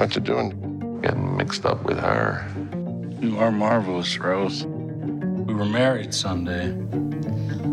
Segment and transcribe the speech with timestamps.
[0.00, 1.02] What you doing?
[1.02, 2.42] Getting mixed up with her.
[3.20, 4.64] You are marvelous, Rose.
[4.64, 6.72] We were married Sunday.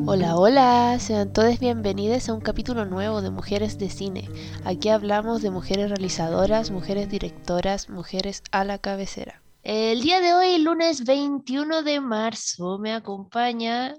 [0.05, 4.27] Hola, hola, sean todos bienvenidos a un capítulo nuevo de Mujeres de Cine.
[4.65, 9.41] Aquí hablamos de mujeres realizadoras, mujeres directoras, mujeres a la cabecera.
[9.63, 13.95] El día de hoy, lunes 21 de marzo, me acompaña...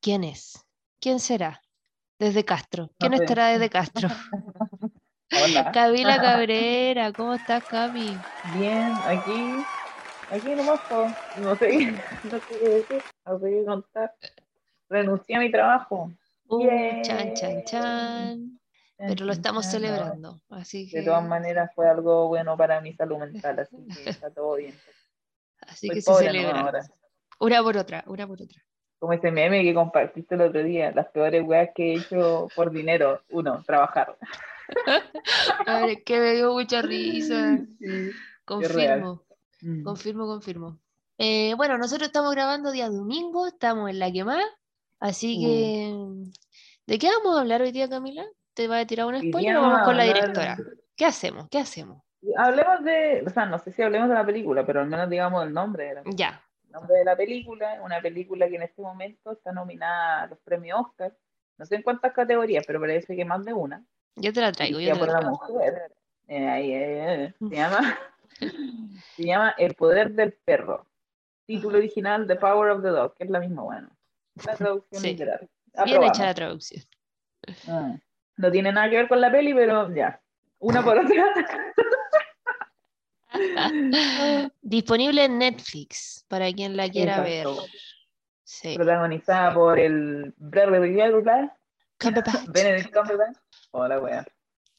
[0.00, 0.64] ¿Quién es?
[1.00, 1.60] ¿Quién será?
[2.20, 2.92] Desde Castro.
[3.00, 4.08] ¿Quién estará desde Castro?
[5.32, 5.70] Hola.
[5.72, 8.16] Camila Cabrera, ¿cómo estás, Cami?
[8.56, 9.54] Bien, aquí,
[10.30, 10.80] aquí nomás,
[11.40, 11.92] no sé,
[12.24, 14.14] no sé qué decir, no sé qué contar.
[14.88, 16.10] Renuncié a mi trabajo.
[16.48, 16.68] Uh,
[17.02, 18.58] chan, chan, chan.
[18.98, 20.98] Pero lo estamos celebrando, así que...
[20.98, 24.74] De todas maneras fue algo bueno para mi salud mental, así que está todo bien.
[25.66, 26.60] Así Soy que se celebra.
[26.60, 26.82] ahora.
[27.40, 28.62] Una por otra, una por otra.
[29.00, 32.70] Como ese meme que compartiste el otro día, las peores weas que he hecho por
[32.70, 33.22] dinero.
[33.30, 34.16] Uno, trabajar.
[35.66, 37.58] A ver, que me dio mucha risa.
[37.78, 38.10] Sí,
[38.44, 39.22] Confirmo,
[39.64, 39.84] Mm.
[39.84, 40.78] confirmo, confirmo.
[41.18, 44.44] Eh, bueno, nosotros estamos grabando día domingo, estamos en la que más,
[44.98, 45.40] así Mm.
[45.40, 46.32] que...
[46.88, 48.24] ¿De qué vamos a hablar hoy día, Camila?
[48.54, 50.56] ¿Te va a tirar un spoiler o vamos con la directora?
[50.96, 51.46] ¿Qué hacemos?
[51.48, 52.02] ¿Qué hacemos?
[52.36, 55.44] Hablemos de, o sea, no sé si hablemos de la película, pero al menos digamos
[55.46, 59.30] el nombre de la Ya, nombre de la película, una película que en este momento
[59.32, 61.16] está nominada a los premios Oscar,
[61.56, 63.84] no sé en cuántas categorías, pero parece que más de una,
[64.16, 64.80] yo te la traigo.
[64.80, 65.30] Yo te por la traigo.
[65.30, 65.92] mujer.
[66.28, 67.98] Eh, eh, eh, se llama
[69.16, 70.86] se llama El poder del perro.
[71.46, 73.90] Título original The Power of the Dog, que es la misma, bueno.
[74.46, 75.08] La traducción Sí.
[75.10, 75.48] literal.
[75.84, 76.84] Bien hecha la traducción.
[77.68, 77.96] Ah,
[78.36, 80.20] No tiene nada que ver con la peli, pero ya.
[80.58, 81.34] Una por otra.
[84.62, 87.46] Disponible en Netflix, para quien la quiera ver.
[88.44, 88.76] Sí.
[88.76, 91.00] Protagonizada por el Benedict
[92.94, 93.36] Cumberbatch.
[93.72, 94.26] Hola, wea.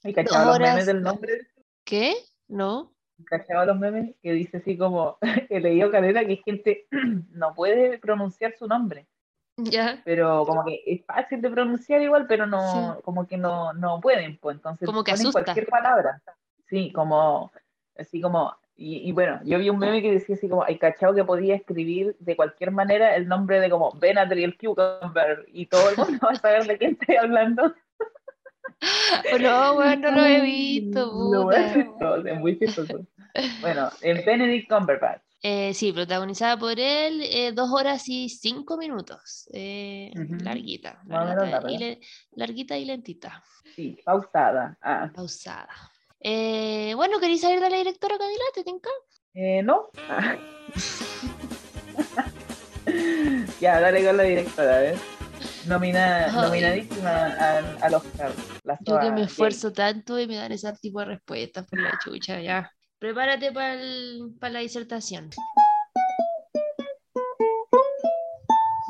[0.03, 1.47] ¿Hay Dos cachado los memes del nombre?
[1.83, 2.13] ¿Qué?
[2.47, 2.93] ¿No?
[3.25, 4.15] ¿Cachado los memes?
[4.21, 5.17] Que dice así como,
[5.49, 6.85] he leído caleta que gente
[7.31, 9.07] no puede pronunciar su nombre,
[9.57, 10.01] Ya.
[10.05, 13.01] pero como que es fácil de pronunciar igual, pero no, Sí.
[13.03, 15.43] como que no, no pueden, pues entonces Como que ponen asusta.
[15.43, 16.21] cualquier palabra.
[16.69, 17.51] Sí, como,
[17.97, 21.15] así como, y, y bueno, yo vi un meme que decía así como, hay cachado
[21.15, 25.97] que podía escribir de cualquier manera el nombre de como Benadryl Cucumber y todo el
[25.97, 27.73] mundo va a saber de quién estoy hablando.
[29.39, 31.11] No, bueno, no lo he visto.
[31.11, 31.57] Puta.
[31.65, 33.05] es chistoso, es muy chistoso.
[33.61, 35.21] Bueno, el Benedict Cumberbatch.
[35.41, 39.49] Eh, sí, protagonizada por él, eh, dos horas y cinco minutos.
[39.51, 40.11] Eh.
[40.39, 41.99] Larguita, larguita, y le-
[42.35, 43.43] larguita y lentita,
[43.75, 44.77] Sí, pausada.
[44.83, 45.67] Ah, pausada.
[46.21, 48.43] Bueno, ¿queréis saber de la directora Camila?
[48.53, 48.89] ¿Te tinca?
[49.33, 49.89] eh, ¿no?
[50.09, 50.35] Ah.
[53.59, 54.95] ya, dale con la directora, a ver.
[55.67, 56.31] Nomina, Ay.
[56.33, 58.31] nominadísima al, al Oscar.
[58.63, 61.97] La Yo que me esfuerzo tanto y me dan ese tipo de respuestas por la
[62.03, 62.71] chucha, ya.
[62.99, 65.29] Prepárate para la disertación.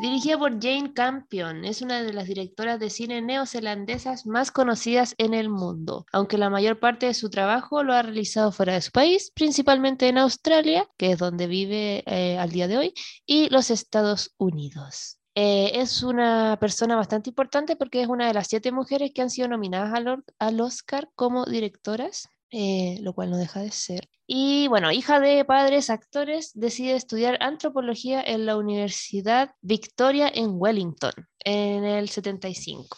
[0.03, 5.33] Dirigida por Jane Campion, es una de las directoras de cine neozelandesas más conocidas en
[5.33, 8.91] el mundo, aunque la mayor parte de su trabajo lo ha realizado fuera de su
[8.91, 12.93] país, principalmente en Australia, que es donde vive eh, al día de hoy,
[13.25, 15.19] y los Estados Unidos.
[15.35, 19.29] Eh, es una persona bastante importante porque es una de las siete mujeres que han
[19.29, 24.09] sido nominadas al, al Oscar como directoras, eh, lo cual no deja de ser.
[24.27, 31.13] Y bueno, hija de padres actores, decide estudiar antropología en la Universidad Victoria en Wellington
[31.39, 32.95] en el 75.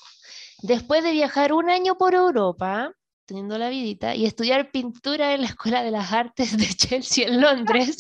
[0.62, 2.92] Después de viajar un año por Europa,
[3.26, 7.42] teniendo la vidita, y estudiar pintura en la Escuela de las Artes de Chelsea en
[7.42, 7.98] Londres.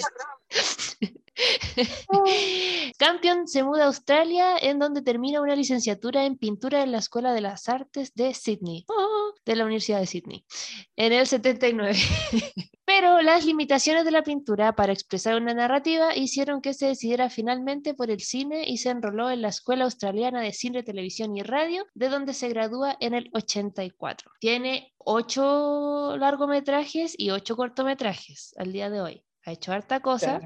[2.97, 7.33] Campion se muda a Australia, en donde termina una licenciatura en pintura en la Escuela
[7.33, 10.45] de las Artes de Sydney, oh, de la Universidad de Sydney,
[10.95, 11.95] en el 79.
[12.85, 17.95] Pero las limitaciones de la pintura para expresar una narrativa hicieron que se decidiera finalmente
[17.95, 21.85] por el cine y se enroló en la Escuela Australiana de Cine, Televisión y Radio,
[21.95, 24.31] de donde se gradúa en el 84.
[24.39, 29.23] Tiene ocho largometrajes y ocho cortometrajes al día de hoy.
[29.45, 30.39] Ha hecho harta cosa.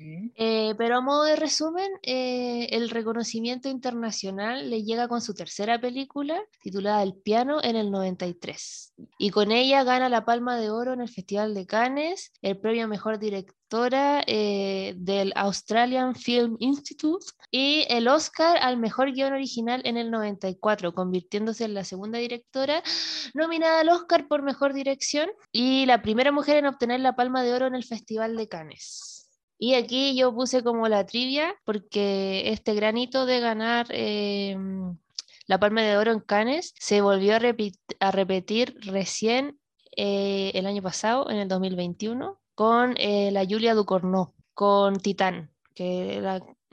[0.00, 5.80] Eh, pero a modo de resumen, eh, el reconocimiento internacional le llega con su tercera
[5.80, 8.94] película, titulada El piano, en el 93.
[9.18, 12.86] Y con ella gana la Palma de Oro en el Festival de Cannes, el premio
[12.86, 19.96] Mejor Directora eh, del Australian Film Institute y el Oscar al Mejor Guión Original en
[19.96, 22.82] el 94, convirtiéndose en la segunda directora
[23.34, 27.52] nominada al Oscar por Mejor Dirección y la primera mujer en obtener la Palma de
[27.52, 29.17] Oro en el Festival de Cannes.
[29.58, 34.56] Y aquí yo puse como la trivia, porque este granito de ganar eh,
[35.48, 39.58] la Palma de Oro en Cannes se volvió a, repetir recién
[39.96, 46.22] eh, el año pasado, en el 2021, con eh, la Julia Ducournau, con Titán, que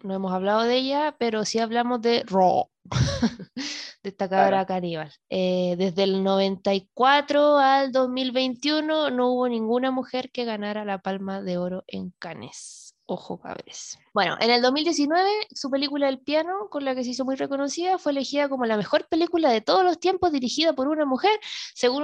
[0.03, 2.69] no hemos hablado de ella, pero sí hablamos de Raw,
[4.05, 5.11] de esta cabra caníbal.
[5.29, 11.57] Eh, desde el 94 al 2021 no hubo ninguna mujer que ganara la Palma de
[11.57, 12.95] Oro en Cannes.
[13.07, 13.99] Ojo, cabres.
[14.13, 17.99] Bueno, en el 2019, su película El piano, con la que se hizo muy reconocida,
[17.99, 21.37] fue elegida como la mejor película de todos los tiempos dirigida por una mujer,
[21.75, 22.03] según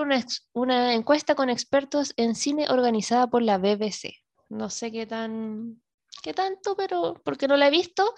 [0.53, 4.13] una, encuesta con expertos en cine organizada por la BBC.
[4.49, 5.81] No sé qué tan
[6.21, 8.13] qué tanto, pero porque no la he visto,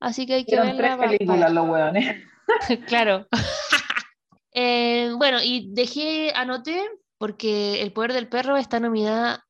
[0.00, 2.33] así que hay que verla tres películas los hueones.
[2.88, 3.26] claro.
[4.56, 6.80] Eh, bueno, y dejé, anoté,
[7.18, 9.44] porque El Poder del Perro está nominada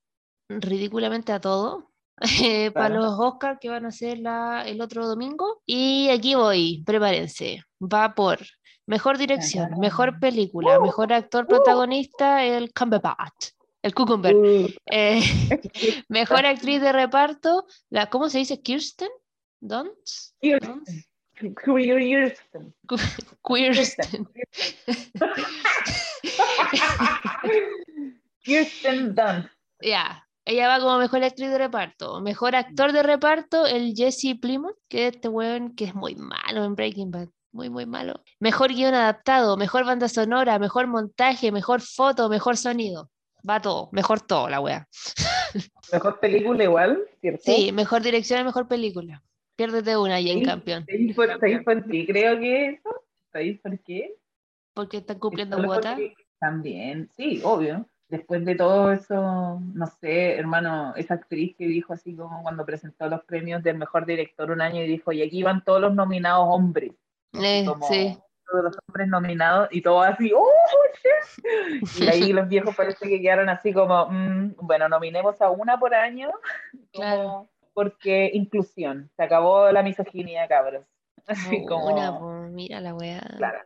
[0.49, 1.93] ridículamente a todo.
[2.43, 5.61] eh, para los Oscars que van a ser la, el otro domingo.
[5.67, 7.63] Y aquí voy, prepárense.
[7.81, 8.39] Va por
[8.87, 13.51] mejor dirección, mejor película, mejor actor protagonista, el Cumberbatch,
[13.83, 14.35] el Cucumber.
[14.35, 15.23] Uh, Eh,
[16.09, 18.61] mejor actriz de reparto, la, ¿cómo se dice?
[18.61, 19.11] Kirsten
[19.61, 20.35] Dunst.
[20.41, 20.83] Kirsten.
[21.53, 22.75] Kirsten.
[23.43, 24.29] Kirsten.
[28.41, 29.49] Kirsten Dunst.
[29.81, 32.21] Ya, ella va como mejor actriz de reparto.
[32.21, 36.65] Mejor actor de reparto, el Jesse Plymouth, que es este weón que es muy malo
[36.65, 37.29] en Breaking Bad.
[37.53, 38.21] Muy, muy malo.
[38.41, 43.11] Mejor guion adaptado, mejor banda sonora, mejor montaje, mejor foto, mejor sonido.
[43.49, 44.89] Va todo, mejor todo la wea.
[45.93, 47.43] Mejor película igual, ¿cierto?
[47.45, 49.23] Sí, mejor dirección y mejor película.
[49.57, 50.45] Piérdete una y en Sí.
[50.45, 50.85] campeón.
[50.87, 51.15] ¿Sabéis
[51.65, 53.05] por, qué creo que eso?
[53.33, 54.17] ¿Sabéis por qué?
[54.75, 55.97] Porque están cumpliendo cuota.
[56.41, 57.89] También, sí, obvio.
[58.09, 63.09] Después de todo eso, no sé, hermano, esa actriz que dijo así como cuando presentó
[63.09, 66.47] los premios del mejor director un año y dijo, y aquí van todos los nominados
[66.49, 66.93] hombres.
[67.33, 68.17] Eh, como sí.
[68.47, 70.47] Todos los hombres nominados y todo así, ¡oh,
[71.03, 72.03] shit!
[72.03, 75.95] Y ahí los viejos parece que quedaron así como, "Mm, bueno, nominemos a una por
[75.95, 76.31] año.
[76.73, 77.49] como Claro.
[77.75, 80.87] Porque inclusión, se acabó la misoginia, cabros.
[81.27, 83.21] Así como, Una, po, mira la wea.
[83.37, 83.59] Claro.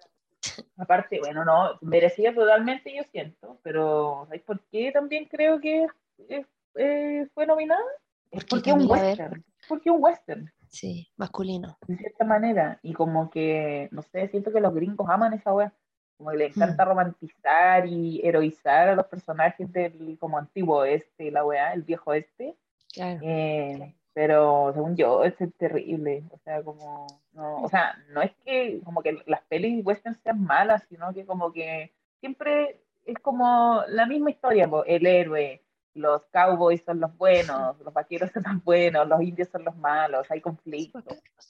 [0.77, 5.87] Aparte, bueno, no, merecía totalmente, yo siento, pero ¿sabes por qué también creo que
[6.29, 6.45] eh,
[6.77, 7.83] eh, fue nominada?
[8.31, 11.77] Es ¿Por qué, porque es un western, porque un western, Sí, masculino.
[11.87, 15.73] de cierta manera, y como que, no sé, siento que los gringos aman esa wea,
[16.17, 16.89] como que les encanta Hmm.
[16.89, 22.55] romantizar y heroizar a los personajes del como antiguo este, la wea, el viejo este,
[22.93, 23.20] Claro.
[23.23, 26.25] eh, pero según yo, es terrible.
[26.31, 30.43] O sea, como, no, o sea, no es que como que las pelis western sean
[30.43, 35.62] malas, sino que como que siempre es como la misma historia, el héroe,
[35.94, 40.29] los cowboys son los buenos, los vaqueros son los buenos, los indios son los malos,
[40.31, 41.05] hay conflictos.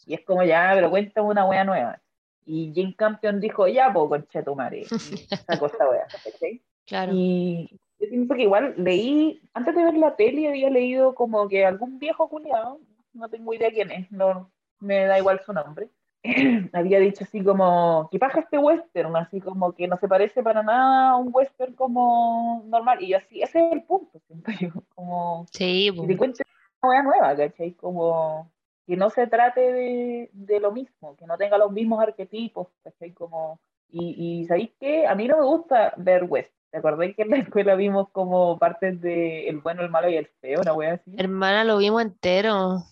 [0.06, 2.00] Y es como ya, pero cuéntame una wea nueva.
[2.44, 4.80] Y Jane Campion dijo, ya, tu madre.
[4.80, 4.84] Y
[5.46, 6.62] sacó esta wea, ¿cachai?
[6.86, 7.12] Claro.
[7.14, 11.64] Y yo siento que igual leí, antes de ver la peli había leído como que
[11.66, 12.80] algún viejo culiado,
[13.12, 14.50] no tengo idea quién es, no
[14.80, 15.90] me da igual su nombre,
[16.72, 19.16] había dicho así como, ¿qué paja este western?
[19.16, 23.02] Así como que no se parece para nada a un western como normal.
[23.02, 26.06] Y yo así, ese es el punto, siento yo, como Sí, que po.
[26.06, 26.46] te cuentes
[26.82, 27.72] una hueá nueva, ¿cachai?
[27.74, 28.50] Como
[28.86, 33.12] que no se trate de, de lo mismo, que no tenga los mismos arquetipos, ¿cachai?
[33.12, 35.06] Como, y, y ¿sabéis qué?
[35.06, 36.57] A mí no me gusta ver western.
[36.70, 40.16] ¿Te acordás que en la escuela vimos como partes de El bueno, el malo y
[40.16, 41.10] el feo, una wea así?
[41.16, 42.82] Hermana, lo vimos entero.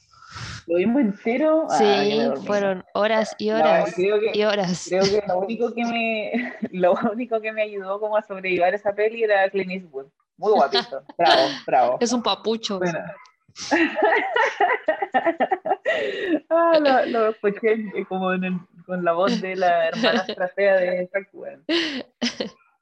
[0.66, 1.66] Lo vimos entero.
[1.70, 4.86] Ah, Sí, fueron horas y horas que- y horas.
[4.88, 6.32] Creo que lo único que me,
[6.72, 10.06] lo único que me ayudó como a sobrevivir a esa peli era Clint Eastwood.
[10.38, 11.02] Muy guapito.
[11.18, 11.98] Bravo, bravo.
[12.00, 12.78] Es un papucho.
[12.78, 12.98] Bueno.
[16.50, 20.24] ah, lo, lo escuché eh, como en el- con la voz de la hermana
[20.54, 21.28] fea de Frank.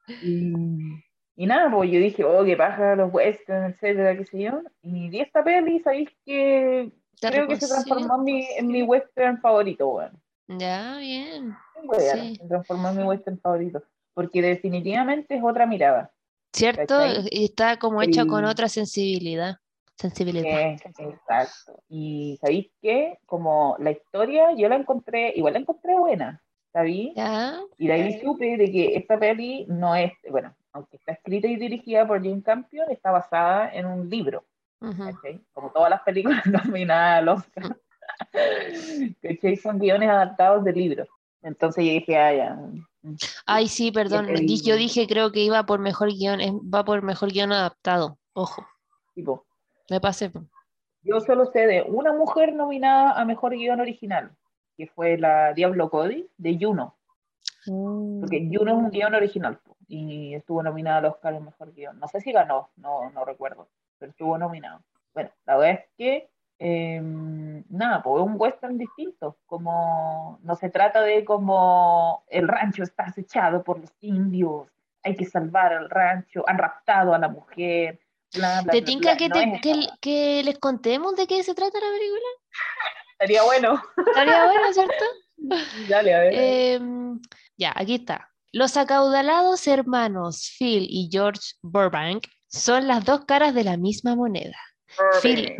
[0.07, 0.53] Y,
[1.35, 4.61] y nada, pues yo dije, oh, qué paja, los westerns, etcétera, qué sé yo.
[4.81, 7.67] Y vi esta peli, sabéis que creo que se reconcilio.
[7.69, 10.21] transformó en mi, en mi western favorito, weón.
[10.47, 11.55] Ya, bien.
[11.99, 12.35] Sí.
[12.35, 13.83] Se transformó en mi western favorito.
[14.13, 16.11] Porque definitivamente es otra mirada.
[16.53, 16.97] ¿Cierto?
[16.99, 17.27] ¿Cachai?
[17.31, 19.57] Y está como hecha con El- otra sensibilidad.
[19.97, 20.45] Sensibilidad.
[20.59, 21.81] Eh, exacto.
[21.89, 23.17] Y ¿sabéis qué?
[23.25, 26.43] Como la historia, yo la encontré, igual la encontré buena,
[27.15, 27.59] Ya.
[27.77, 31.55] Y de ahí supe de que esta peli no es, bueno, aunque está escrita y
[31.55, 34.43] dirigida por Jane Campion, está basada en un libro.
[35.53, 37.77] Como todas las películas nominadas al Oscar.
[39.21, 39.55] ¿Cachai?
[39.57, 41.07] Son guiones adaptados de libros.
[41.41, 42.53] Entonces yo dije, ah, ya.
[43.01, 43.15] mm,
[43.45, 44.27] Ay, sí, perdón.
[44.63, 46.39] Yo dije creo que iba por mejor guion.
[46.73, 48.17] Va por mejor guion adaptado.
[48.33, 48.65] Ojo,
[49.13, 49.45] Tipo,
[49.89, 50.31] me pasé.
[51.03, 54.31] yo solo sé de una mujer nominada a mejor guion original,
[54.77, 56.95] que fue la Diablo Cody de Juno.
[57.67, 58.19] Mm.
[58.21, 59.59] Porque Juno es un guion original.
[59.87, 61.99] y estuvo nominado al Oscar al mejor guion.
[61.99, 63.67] No sé si ganó, no, no recuerdo,
[63.99, 64.81] pero estuvo nominado.
[65.13, 66.99] Bueno, la verdad es que, eh,
[67.69, 73.03] nada, pues es un western distinto, como no se trata de como el rancho está
[73.03, 74.67] acechado por los indios,
[75.03, 77.99] hay que salvar al rancho, han raptado a la mujer.
[78.33, 81.53] Bla, bla, ¿Te bla, tinca que, No te- que, que les contemos de qué se
[81.53, 82.27] trata la película?
[83.19, 83.81] Estaría bueno.
[83.97, 85.05] Estaría bueno, ¿cierto?
[85.89, 86.33] Dale, a ver.
[86.33, 87.21] Em,
[87.57, 88.29] ya, aquí está.
[88.51, 94.57] Los acaudalados hermanos Phil y George Burbank son las dos caras de la misma moneda.
[95.21, 95.55] Phil.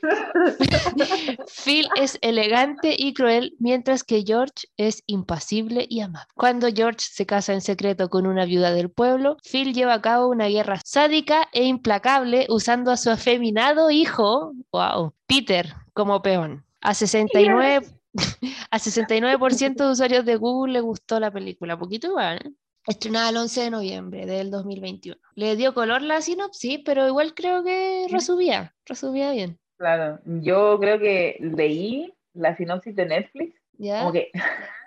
[1.64, 6.28] Phil es elegante y cruel, mientras que George es impasible y amable.
[6.34, 10.28] Cuando George se casa en secreto con una viuda del pueblo, Phil lleva a cabo
[10.28, 16.64] una guerra sádica e implacable usando a su afeminado hijo, wow, Peter, como peón.
[16.80, 17.84] A 69,
[18.70, 22.38] a 69% de usuarios de Google le gustó la película, poquito igual.
[22.44, 22.52] ¿eh?
[22.86, 25.20] Estrenada el 11 de noviembre del 2021.
[25.34, 29.58] Le dio color la sinopsis, pero igual creo que resumía, resumía bien.
[29.76, 33.98] Claro, yo creo que leí la sinopsis de Netflix, ¿Ya?
[34.00, 34.30] como que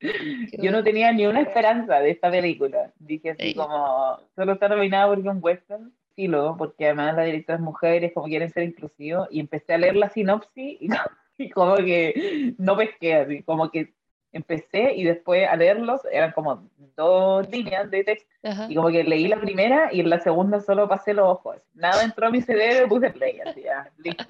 [0.62, 2.92] yo no tenía ni una esperanza de esta película.
[3.00, 3.54] Dije así Sí.
[3.54, 8.04] como, solo está nominada porque es un western, filo, porque además la directora es mujer,
[8.04, 11.00] es como quieren ser inclusivos, y empecé a leer la sinopsis y, como-
[11.38, 13.92] y como que no pesqué así, como que
[14.32, 18.66] empecé y después a leerlos, eran como dos líneas de texto, Ajá.
[18.68, 21.56] y como que leí la primera y en la segunda solo pasé los ojos.
[21.74, 24.24] Nada entró a mi cerebro y puse play, así ya, listo.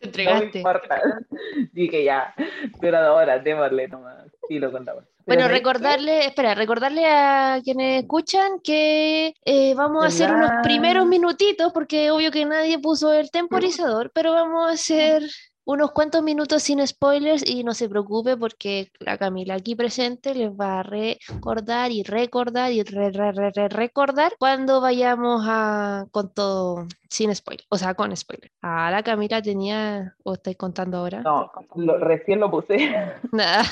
[0.00, 0.58] Te No me entregaste.
[0.58, 1.02] importa.
[1.72, 2.32] Dije ya,
[2.80, 4.26] duradora, démosle nomás.
[4.46, 5.04] Filo con la wea.
[5.28, 11.06] Pero Bueno, recordarle, espera, recordarle a quienes escuchan que eh, vamos a hacer unos primeros
[11.06, 15.22] minutitos, porque obvio que nadie puso el temporizador, pero vamos a hacer
[15.66, 20.50] unos cuantos minutos sin spoilers y no se preocupe porque la Camila aquí presente les
[20.50, 26.32] va a recordar y recordar y re, re, re, re- recordar cuando vayamos a con
[26.32, 28.50] todo sin spoiler, o sea, con spoiler.
[28.62, 31.20] Ah, la Camila tenía, o estáis contando ahora.
[31.20, 32.78] No, lo- recién lo puse.
[33.32, 33.62] Nada.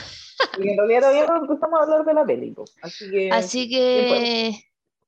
[0.59, 2.67] Y en realidad todavía no empezamos a hablar de la película.
[2.83, 3.31] Así que.
[3.31, 4.53] Así que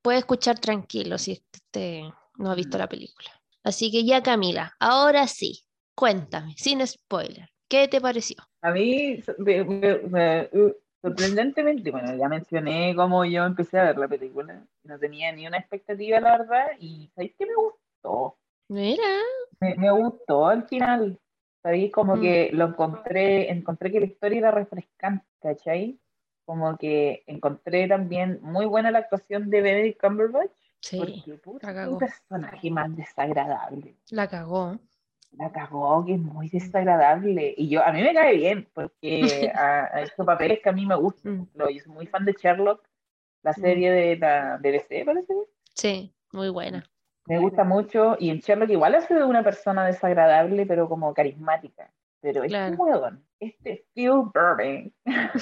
[0.03, 2.03] puede escuchar tranquilo si usted
[2.37, 3.31] no ha visto la película.
[3.65, 8.37] Así que ya Camila, ahora sí, cuéntame, sin spoiler, ¿qué te pareció?
[8.63, 13.99] A mí, me- me- me- uh, sorprendentemente, bueno, ya mencioné cómo yo empecé a ver
[13.99, 14.65] la película.
[14.85, 16.67] No tenía ni una expectativa, la verdad.
[16.79, 18.37] Y ¿sabéis qué me gustó?
[18.69, 19.05] Mira,
[19.61, 21.19] me gustó al final.
[21.63, 21.93] ¿Sabéis?
[21.93, 22.21] Como Mm.
[22.21, 25.99] que lo encontré, encontré que la historia era refrescante, ¿cachai?
[26.45, 30.51] Como que encontré también muy buena la actuación de Benedict Cumberbatch.
[30.81, 31.99] sí, Porque, puta, la cagó.
[31.99, 33.97] personaje más desagradable.
[34.11, 34.79] la cagó.
[35.33, 37.53] La cagó, que es muy desagradable.
[37.57, 40.95] Y yo, a mí me cae bien, porque ha hecho papeles que a mí me
[40.97, 41.41] gustan.
[41.41, 42.89] Mm, Lo- Yo soy muy fan de Sherlock,
[43.43, 43.61] la Mm.
[43.61, 45.35] serie de la BBC, parece.
[45.75, 46.83] Sí, muy buena.
[47.29, 48.17] Me gusta mucho.
[48.19, 51.91] Y en Sherlock igual hace de una persona desagradable, pero como carismática.
[52.21, 52.77] Pero este Claro.
[52.83, 54.93] weón, este Phil Burbank,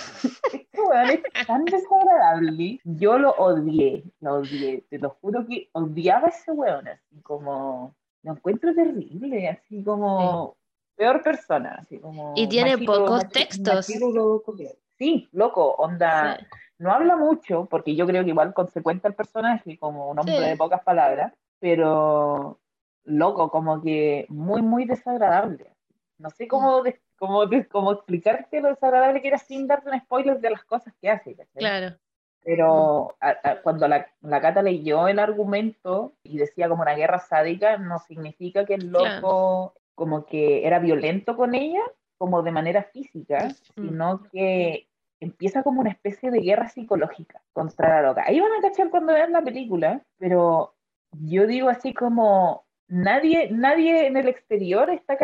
[0.52, 2.80] este weón es tan desagradable.
[2.84, 4.82] Yo lo odié, lo odié.
[4.90, 7.94] Te lo juro que odiaba a ese weón, así como.
[8.22, 10.56] Lo encuentro terrible, así como.
[10.96, 12.32] Peor persona, así como.
[12.36, 13.74] Y tiene machito- pocos textos.
[13.88, 14.54] machito loco
[14.98, 16.46] Sí, loco, onda Sí,
[16.78, 20.44] no habla mucho, porque yo creo que igual consecuente el personaje, como un hombre Sí.
[20.44, 22.58] de pocas palabras, pero
[23.04, 25.72] loco, como que muy, muy desagradable.
[26.18, 29.98] No sé cómo, des- cómo, des- cómo explicarte lo desagradable que era sin darte un
[30.00, 31.36] spoiler de las cosas que hace.
[31.54, 31.96] claro.
[32.42, 37.18] Pero a- a- cuando la, la Cata leyó el argumento y decía como una guerra
[37.18, 39.74] sádica, no significa que el loco Claro.
[39.96, 41.80] como que era violento con ella,
[42.18, 44.86] como de manera física, sino que
[45.18, 48.22] empieza como una especie de guerra psicológica contra la loca.
[48.24, 50.75] Ahí van a cachar cuando vean la película, pero
[51.24, 55.16] yo digo así como nadie, nadie en el exterior está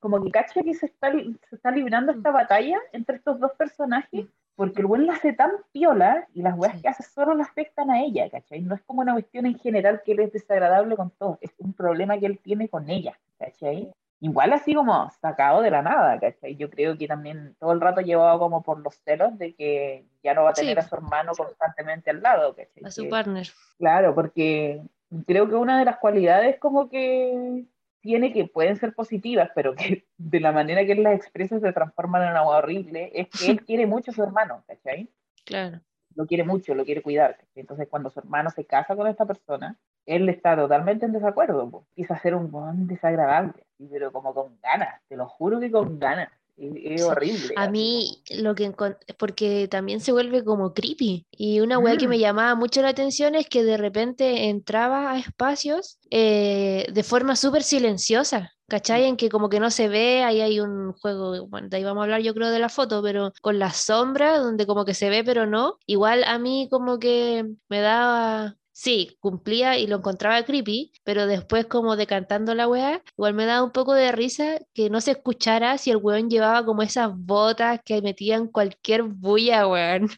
[0.00, 4.26] como que cacha que se está, se está librando esta batalla entre estos dos personajes,
[4.54, 6.82] porque el buen la hace tan piola y las weas Sí.
[6.82, 8.60] que hace solo le afectan a ella, ¿cachai?
[8.62, 11.72] No es como una cuestión en general que él es desagradable con todo, es un
[11.74, 13.92] problema que él tiene con ella, ¿cachai?
[14.18, 16.56] Igual así como sacado de la nada, ¿cachai?
[16.56, 20.32] Yo creo que también todo el rato llevado como por los celos de que ya
[20.32, 20.62] no va a Sí.
[20.62, 22.82] tener a su hermano constantemente al lado, ¿cachai?
[22.84, 23.46] A su Que- partner.
[23.78, 24.80] Claro, porque
[25.26, 27.64] creo que una de las cualidades como que
[28.00, 31.72] tiene que pueden ser positivas, pero que de la manera que él las expresa se
[31.72, 35.10] transforman en algo horrible, es que él quiere mucho a su hermano, ¿cachai?
[35.44, 35.80] Claro.
[36.14, 37.36] Lo quiere mucho, lo quiere cuidar.
[37.36, 37.60] ¿cachai?
[37.62, 42.14] Entonces cuando su hermano se casa con esta persona, él está totalmente en desacuerdo, empieza
[42.14, 46.30] a ser un buen desagradable, pero como con ganas, te lo juro que con ganas.
[46.56, 47.54] Es, es horrible.
[47.56, 48.72] A mí lo que
[49.18, 52.20] porque también se vuelve como creepy y una weá que me Mm.
[52.20, 57.62] llamaba mucho la atención es que de repente entraba a espacios eh, de forma súper
[57.62, 59.04] silenciosa, ¿cachai?
[59.04, 62.00] En que como que no se ve, ahí hay un juego, bueno, de ahí vamos
[62.00, 65.10] a hablar yo creo de la foto, pero con las sombras, donde como que se
[65.10, 68.56] ve pero no, igual a mí como que me daba...
[68.78, 73.64] Sí, cumplía y lo encontraba creepy, pero después como decantando la weá, igual me daba
[73.64, 77.80] un poco de risa que no se escuchara si el weón llevaba como esas botas
[77.82, 80.10] que metían cualquier bulla, weón.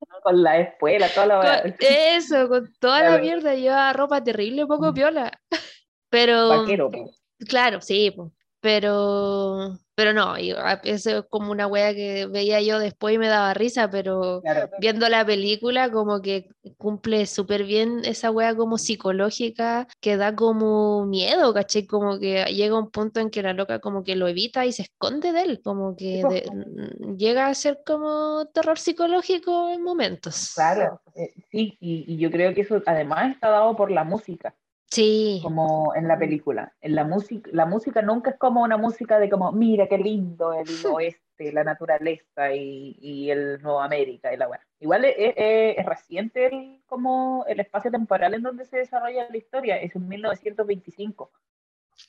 [0.22, 1.76] Con la espuela, toda la Con weá.
[2.16, 4.94] eso, con toda la mierda, llevaba ropa terrible, poco Mm.
[4.94, 5.40] piola.
[6.08, 7.10] Pero, Vaquero, po.
[7.46, 8.32] claro, sí, po,
[8.66, 13.28] pero, pero no, ah, eso es como una wea que veía yo después y me
[13.28, 14.68] daba risa, pero Claro.
[14.80, 21.06] viendo la película como que cumple súper bien esa wea como psicológica que da como
[21.06, 21.86] miedo, ¿cachai?
[21.86, 24.82] Como que llega un punto en que la loca como que lo evita y se
[24.82, 30.54] esconde de él, como que de- mm, llega a ser como terror psicológico en momentos.
[30.56, 34.56] Claro, eh, sí, y, y yo creo que eso además está dado por la música,
[34.96, 36.72] Sí, como en la película.
[36.80, 40.52] En la música, la música nunca es como una música de como, mira qué lindo
[40.54, 40.64] el
[41.00, 44.60] oeste, la naturaleza y, y el Nuevo América y la weá.
[44.80, 49.36] Igual es, es- es reciente el, como el espacio temporal en donde se desarrolla la
[49.36, 51.30] historia, es en 1925.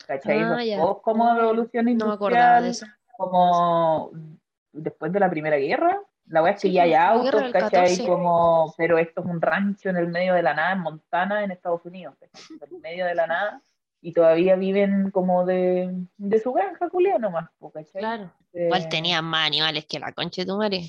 [0.06, 0.39] ¿Cachai?
[0.41, 0.77] Ah, ya.
[1.01, 2.86] como revolución no me de industrial, eso.
[3.17, 4.12] como
[4.72, 6.01] después de la Primera Guerra.
[6.29, 7.69] La weá es que Sí, ya hay autos, ¿cachai?
[7.98, 8.05] 14.
[8.07, 11.51] Como, pero esto es un rancho en el medio de la nada, en Montana, en
[11.51, 12.57] Estados Unidos, ¿cachai?
[12.62, 13.62] En el medio de la nada,
[14.01, 18.01] y todavía viven como de, de su granja, culia nomás, ¿cachai?
[18.01, 18.31] Claro.
[18.53, 20.81] Eh, Igual tenían más animales que la concha de tu madre.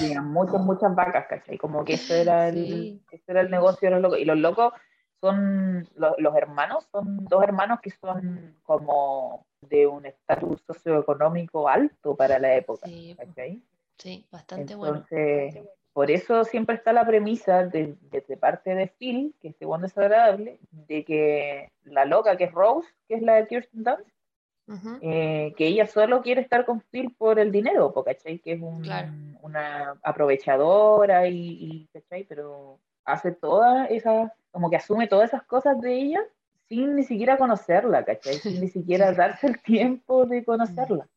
[0.00, 1.58] tenían muchas, muchas vacas, ¿cachai?
[1.58, 3.02] Como que eso era el, Sí.
[3.10, 4.18] ese era el negocio de los locos.
[4.18, 4.72] Y los locos
[5.20, 12.14] son, lo- los hermanos, son dos hermanos que son como de un estatus socioeconómico alto
[12.16, 13.14] para la época, Sí.
[13.18, 13.62] ¿cachai?
[13.98, 15.04] Sí, bastante bueno.
[15.10, 15.62] Entonces,
[15.92, 20.60] por eso siempre está la premisa de- desde parte de Phil, que es segundo desagradable,
[20.70, 24.08] de que la loca que es Rose, que es la de Kirsten Dunst,
[24.68, 24.98] Ujú.
[25.00, 28.38] eh, que ella solo quiere estar con Phil por el dinero, ¿cachai?
[28.38, 29.08] Que es un- Claro.
[29.42, 32.24] una aprovechadora y, y, ¿cachai?
[32.24, 36.20] Pero hace todas esas, como que asume todas esas cosas de ella
[36.68, 38.34] sin ni siquiera conocerla, ¿cachai?
[38.34, 41.08] Sin ni siquiera darse el tiempo de conocerla,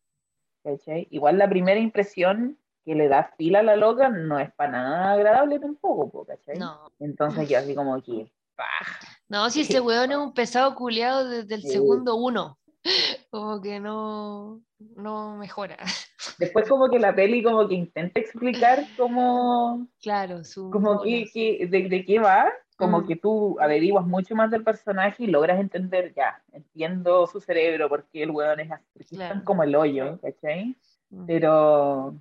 [0.64, 1.08] ¿cachai?
[1.12, 5.12] Igual la primera impresión que le da Phil a la loca no es para nada
[5.14, 6.58] agradable tampoco, po, ¿cachai?
[6.58, 9.00] No, Entonces yo así como que, paja.
[9.30, 11.70] no, si ese weón es un pesado culiado desde el Sí.
[11.70, 12.58] segundo uno.
[13.30, 14.60] Como que no,
[14.96, 15.78] no mejora.
[16.40, 21.68] Después como que la peli como que intenta explicar cómo, Claro, su como que, que-
[21.68, 23.08] de, de qué va, como Mm.
[23.08, 28.24] que tú averiguas mucho más del personaje y logras entender, ya, entiendo su cerebro, porque
[28.24, 29.42] el weón es así, es tan Claro.
[29.46, 30.76] como el hoyo, ¿cachai?
[31.12, 31.26] Mm.
[31.28, 32.16] Pero,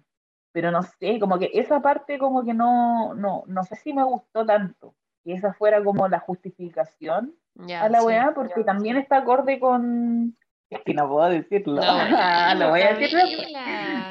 [0.53, 4.05] pero no sé, como que esa parte como que no, no, no sé si me
[4.05, 8.07] gustó tanto, que esa fuera como la justificación a la sí.
[8.07, 10.37] weá, porque también está acorde con...
[10.71, 13.53] Es que no puedo decirlo, No, lo voy a decir después.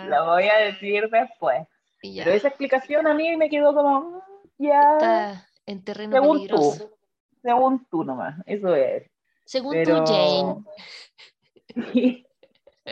[0.07, 1.67] Lo voy a decir después.
[2.01, 4.21] Pero esa explicación a mí me quedó como, mm,
[4.57, 6.87] ya, está en terreno según peligroso.
[6.87, 6.97] tú,
[7.41, 9.09] según tú nomás, eso es.
[9.45, 10.03] Según Pero...
[10.03, 10.65] tú,
[11.75, 12.25] Jane.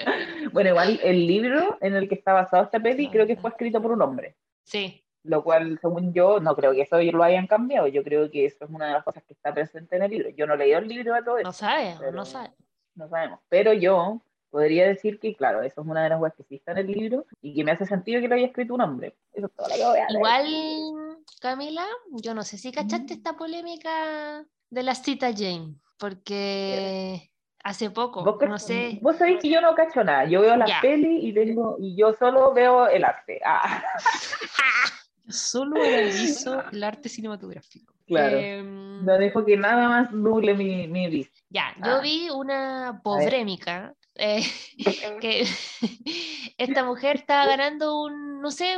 [0.54, 3.82] bueno, igual el libro en el que está basado esta peli creo que fue escrito
[3.82, 7.88] por un hombre, Sí, lo cual, según yo, no creo que eso lo hayan cambiado.
[7.88, 10.30] Yo creo que eso es una de las cosas que está presente en el libro.
[10.30, 12.52] Yo no leí el libro de todo eso, no sabe, pero- no sabe.
[12.96, 13.40] no sabemos.
[13.50, 16.72] Pero yo podría decir que, claro, eso es una de las cosas que sí está
[16.72, 19.16] en el libro y que me hace sentido que lo haya escrito un hombre.
[19.34, 20.06] Eso es todo lo que voy a.
[20.10, 23.18] Igual, Camila, yo no sé si cachaste Mm.
[23.18, 27.30] esta polémica de la cita Jane, porque
[27.64, 30.26] hace poco, Vos, no sé, vos sabéis que yo no cacho nada.
[30.26, 33.40] Yo veo las pelis y tengo y yo solo veo el arte.
[33.46, 33.84] Ah,
[35.30, 37.94] solo analizo el arte cinematográfico.
[38.08, 38.38] claro.
[38.38, 41.38] Em, No dejo que nada más nuble mi, mi vista.
[41.50, 42.00] ya, yo Ah.
[42.02, 44.44] vi una pobrémica eh,
[45.22, 45.46] que
[46.58, 48.76] esta mujer estaba ganando un, no sé,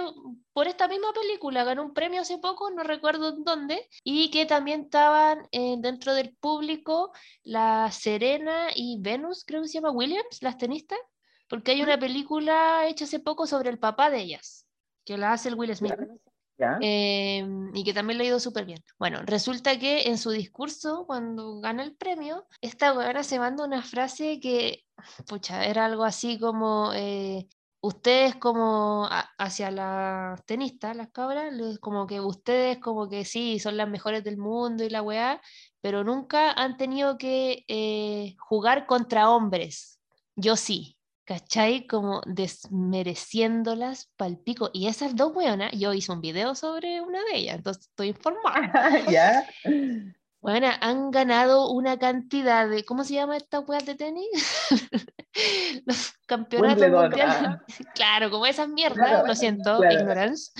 [0.54, 4.45] por esta misma película, ganó un premio hace poco, no recuerdo en dónde, y que
[4.45, 7.12] también estaban eh, dentro del público
[7.43, 10.99] la Serena y Venus, creo que se llama Williams, las tenistas,
[11.47, 14.65] porque hay una película hecha hace poco sobre el papá de ellas,
[15.06, 15.93] que la hace el Will Smith.
[16.82, 18.84] Eh, y que también le ha ido súper bien.
[18.98, 23.82] Bueno, resulta que en su discurso, cuando gana el premio, esta weona se manda una
[23.82, 24.84] frase que,
[25.28, 27.48] pucha, era algo así como, eh,
[27.82, 33.89] ustedes como hacia las tenistas, las cabras, como que ustedes como que sí, son las
[33.89, 35.41] mejores del mundo y la weá,
[35.82, 40.00] pero nunca han tenido que eh, jugar contra hombres.
[40.36, 40.99] Yo sí.
[41.30, 41.86] ¿Cachai?
[41.86, 44.72] Como desmereciéndolas palpico.
[44.74, 49.06] Y esas dos weonas, yo hice un video sobre una de ellas, entonces estoy informada.
[49.12, 49.46] ¿Ya?
[50.41, 54.28] Bueno, han ganado una cantidad de, ¿cómo se llama esta weas de tenis?
[55.86, 57.36] Los campeonatos Wimbledon, mundiales.
[57.41, 57.63] ah.
[57.93, 59.99] Claro, como esas mierdas, Claro, lo siento, claro.
[59.99, 60.52] ignorance.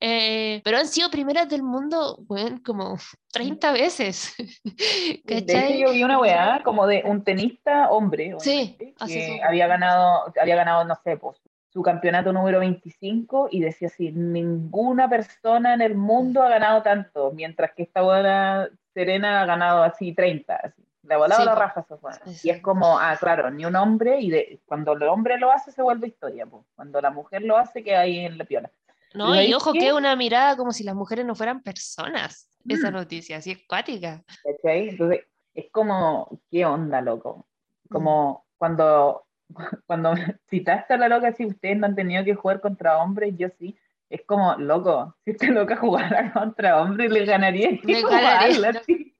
[0.00, 2.98] Eh, pero han sido primeras del mundo, bueno, como
[3.32, 4.34] 30 veces.
[5.24, 5.80] De hecho, ¿Cachai?
[5.80, 10.32] yo vi una weá como de un tenista hombre Sí, obviamente, así que había ganado,
[10.40, 11.36] había ganado, no sé, pues,
[11.70, 17.30] su campeonato número 25 y decía así, ninguna persona en el mundo ha ganado tanto,
[17.32, 18.68] mientras que esta buena
[18.98, 20.82] Serena ha ganado así 30, así.
[21.04, 22.18] Le ha volado Sí, la raja buena.
[22.26, 25.52] Sí, Y es como, ah, claro, ni un hombre, y de, cuando el hombre lo
[25.52, 26.64] hace se vuelve historia, pues.
[26.74, 28.70] cuando la mujer lo hace queda ahí en la piola.
[29.14, 32.50] No, ¿sabes y ojo que es una mirada como si las mujeres no fueran personas.
[32.68, 32.94] Esa Mm.
[32.94, 34.22] noticia, así es cuática.
[34.44, 34.88] ¿cachai?
[34.90, 35.20] Entonces,
[35.54, 37.46] es como, ¿qué onda, loco?
[37.88, 37.92] Mm.
[37.94, 39.24] Como cuando,
[39.86, 40.14] cuando
[40.50, 43.78] citaste a la loca, si ustedes no han tenido que jugar contra hombres, yo sí.
[44.10, 47.70] Es como, loco, si esta loca jugara contra hombres, le ganaría.
[47.82, 48.80] Le ganaría.
[48.80, 49.14] así.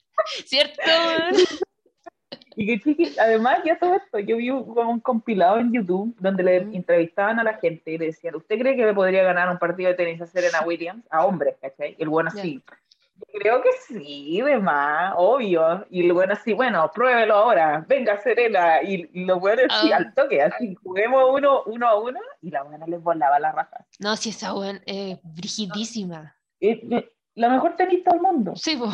[0.45, 0.83] ¿Cierto?
[2.61, 6.65] Y que chiqui, además, ya todo esto, yo vi un, compilado en YouTube donde le
[6.65, 6.75] Mm.
[6.75, 9.91] entrevistaban a la gente y le decían, ¿usted cree que le podría ganar un partido
[9.91, 11.07] de tenis a Serena Williams?
[11.09, 11.95] A hombres, ¿cachai?
[12.01, 12.43] El bueno Ya.
[12.43, 12.61] sí.
[13.41, 15.87] Creo que sí, demás, obvio.
[15.91, 18.83] Y el bueno así, bueno, pruébelo ahora, venga Serena.
[18.83, 19.97] Y, y los buenos sí, Ah.
[19.99, 22.21] al toque, así, juguemos uno, uno a uno.
[22.43, 23.85] Y la buena les volaba la raja.
[23.99, 26.35] No, si esa weón es brigidísima.
[26.61, 27.05] Es- es
[27.35, 28.53] la mejor tenista del mundo.
[28.57, 28.91] Sí, po.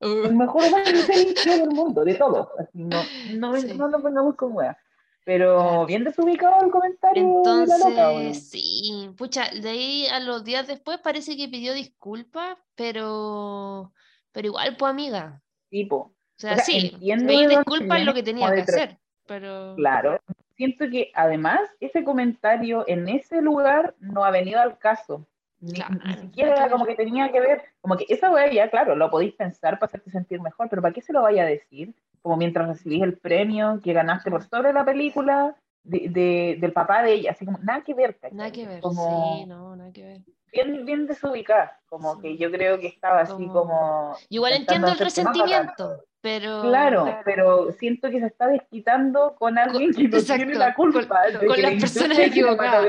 [0.00, 0.62] el mejor
[1.06, 2.48] tenista del mundo, de todos.
[2.58, 3.00] Así, no,
[3.36, 3.74] no, Sí.
[3.76, 4.76] no nos pongamos con weas.
[5.24, 5.86] Pero Claro.
[5.86, 8.22] bien desubicado el comentario de la loca, weón.
[8.22, 13.92] Entonces, sí, pucha, de ahí a los días después parece que pidió disculpas, pero,
[14.32, 15.42] pero igual, pues amiga.
[15.70, 20.20] Tipo, O sea, O sea, sí, disculpas lo que tenía que hacer, pero claro.
[20.56, 25.26] Siento que además ese comentario en ese lugar no ha venido al caso.
[25.58, 28.70] Ni, Claro, ni siquiera que como que tenía que ver, como que esa wea ya,
[28.70, 31.46] claro, lo podéis pensar para hacerte sentir mejor, pero ¿para qué se lo vaya a
[31.46, 31.94] decir?
[32.24, 37.02] Como mientras recibís el premio que ganaste por sobre la película de, de- del papá
[37.02, 38.34] de ella, así como nada que ver, ¿cachai?
[38.34, 40.20] nada que ver, Como, sí, no, nada que ver.
[40.50, 42.22] bien, bien desubicada, como Sí.
[42.22, 44.16] que yo creo que estaba así Como- como...
[44.30, 50.08] Igual entiendo el resentimiento, pero Claro, pero siento que se está desquitando con alguien que
[50.08, 52.88] no exacto, tiene la culpa con- con que las la personas equivocadas.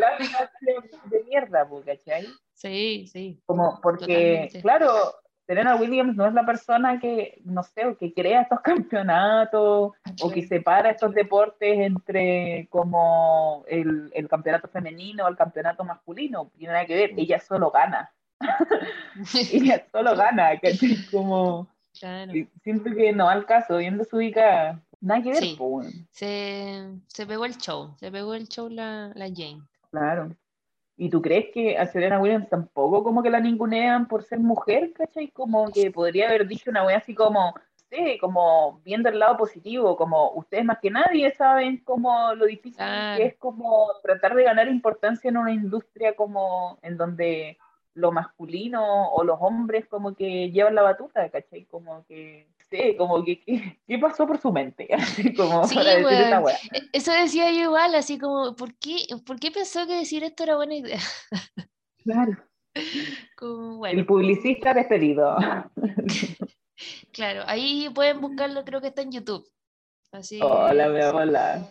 [1.10, 2.26] de mierda, pues, ¿cachai?
[2.54, 3.42] sí, sí.
[3.46, 4.62] Como porque, Totalmente.
[4.62, 4.94] claro,
[5.48, 10.32] Serena Williams no es la persona que, no sé, o que crea estos campeonatos o
[10.32, 16.52] que separa estos deportes entre como el, el campeonato femenino o el campeonato masculino.
[16.58, 18.12] Tiene nada que ver, ella solo gana.
[19.52, 20.98] Ella solo gana, ¿cachai?
[21.12, 22.34] Como, Claro.
[22.62, 24.82] siento que no al caso, bien desubicada.
[25.00, 25.58] Nada que ver, Sí.
[26.12, 29.62] Se, se pegó el show, se pegó el show la, la Jane.
[29.92, 30.36] Claro.
[30.98, 34.94] ¿Y tú crees que a Serena Williams tampoco como que la ningunean por ser mujer,
[34.94, 35.30] cachai?
[35.30, 37.54] Como que podría haber dicho una wea así como,
[37.90, 42.86] sé, como viendo el lado positivo, como ustedes más que nadie saben como lo difícil
[43.18, 47.58] que es como tratar de ganar importancia en una industria como en donde
[47.94, 51.66] lo masculino o los hombres como que llevan la batuta, ¿cachai?
[51.66, 54.88] Como que, sé, como que, ¿qué, qué pasó por su mente?
[54.94, 56.58] Así como Sí, para decir esta wea.
[56.74, 60.44] E- Eso decía yo igual, así como, ¿por qué, ¿por qué pensó que decir esto
[60.44, 61.00] era buena idea?
[62.04, 62.38] Claro.
[63.38, 65.36] Como, El bueno, publicista despedido.
[67.12, 69.48] claro, ahí pueden buscarlo, creo que está en YouTube.
[70.12, 70.40] Así.
[70.42, 71.70] Hola, mi abuela.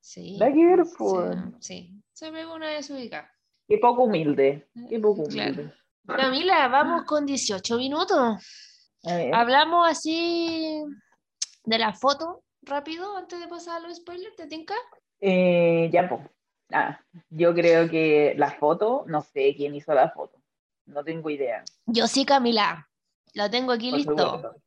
[0.00, 0.36] Sí.
[0.38, 1.36] Que ver, sí, pues.
[1.60, 2.02] sí.
[2.12, 3.30] Se pegó una vez ubicada.
[3.68, 4.68] Qué poco humilde.
[4.88, 5.52] Qué poco Claro.
[5.52, 5.74] humilde.
[6.06, 8.71] Camila, vamos con 18 minutos.
[9.04, 10.82] Hablamos así
[11.64, 14.74] de la foto rápido antes de pasar a los spoilers, ¿te tinca?
[15.20, 16.20] Eh, ya, pues.
[16.72, 20.38] Ah, yo creo que la foto, no sé quién hizo la foto.
[20.86, 21.64] No tengo idea.
[21.86, 22.88] Yo sí, Camila.
[23.34, 24.12] La tengo aquí por listo.
[24.16, 24.62] supuesto.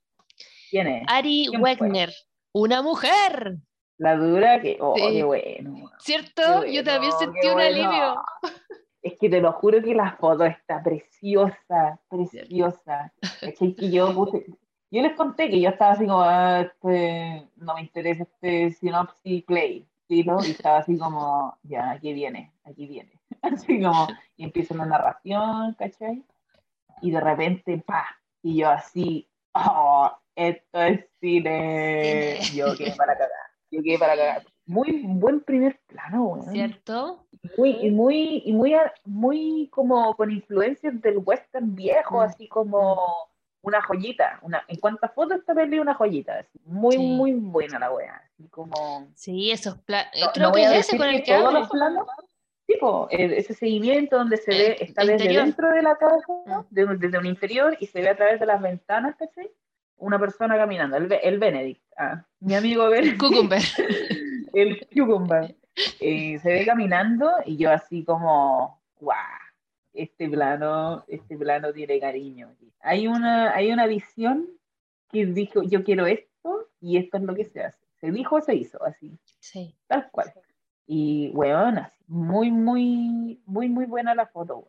[0.69, 1.03] ¿Quién es?
[1.07, 1.71] Ari ¿Quién fue?
[1.71, 2.13] Wegner,
[2.53, 3.57] una mujer.
[3.97, 4.77] La dura que.
[4.79, 5.13] Oh, Sí.
[5.13, 5.91] qué bueno.
[5.99, 6.61] ¿Cierto?
[6.63, 8.15] Qué Yo también sentí un alivio.
[9.05, 13.13] Es que te lo juro que la foto está preciosa, preciosa.
[13.39, 13.75] ¿Cachai?
[13.75, 14.47] Que yo puse.
[14.89, 19.43] Yo les conté que yo estaba así como, ah, este, no me interesa este sinopsis
[19.43, 20.43] play, ¿sí, no?
[20.43, 23.11] Y estaba así como, ya, aquí viene, aquí viene.
[23.43, 26.23] Así como, y empieza una narración, ¿cachai?
[27.01, 28.07] Y de repente, pa,
[28.41, 32.37] y yo así, oh, esto es cine.
[32.41, 32.57] Cine.
[32.57, 34.43] Yo quedé para cagar, yo quedé para cagar.
[34.67, 37.27] Muy buen primer plano, weón ¿Cierto?
[37.57, 38.73] muy, y muy, y muy,
[39.03, 42.99] muy como con influencias del western viejo, así como
[43.61, 44.39] una joyita.
[44.41, 46.39] Una, en cuanto a fotos, esta peli una joyita.
[46.39, 46.59] así.
[46.65, 46.99] Muy, Sí.
[46.99, 48.21] muy buena la wea.
[48.33, 49.07] así como...
[49.15, 50.11] Sí, esos planos.
[50.19, 52.07] No, Creo no que es ese con el que que todos los planos,
[52.67, 55.43] tipo, eh, ese seguimiento donde se El- ve, está desde interior.
[55.45, 56.61] dentro de la casa, Mm.
[56.71, 59.51] de- desde un interior, y se ve a través de las ventanas, ¿cachai?
[59.97, 63.61] Una persona caminando, el, el Benedict, ah, mi amigo Benedict, Cucumber.
[64.53, 65.55] el Cucumber,
[65.99, 69.17] eh, se ve caminando y yo así como, guau,
[69.93, 72.53] este plano, este plano tiene cariño.
[72.81, 74.47] Hay una, hay una visión
[75.11, 77.79] que dijo, yo quiero esto y esto es lo que se hace.
[78.01, 79.73] Se dijo, se hizo, así Sí.
[79.87, 80.33] tal cual.
[80.85, 84.67] Y, weón, así, muy, muy, muy, muy buena la foto.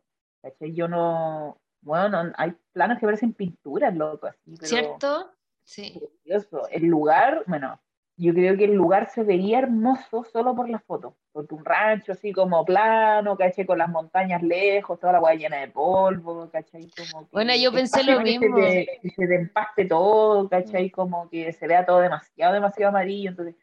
[0.60, 5.30] Yo no, bueno, hay planos que parecen pinturas, loco, así, pero ¿Cierto?
[5.62, 5.96] Sí.
[6.24, 6.68] precioso.
[6.68, 7.80] El lugar, bueno,
[8.16, 12.10] yo creo que el lugar se vería hermoso solo por la foto, porque un rancho
[12.10, 13.64] así como plano, ¿cachai?
[13.66, 16.90] Con las montañas lejos, toda la guay llena de polvo, ¿cachai?
[16.90, 18.56] Como que Bueno, yo pensé lo se mismo.
[18.56, 20.90] que se te empaste todo, ¿cachai?
[20.90, 23.54] Como que se vea todo demasiado, demasiado amarillo, entonces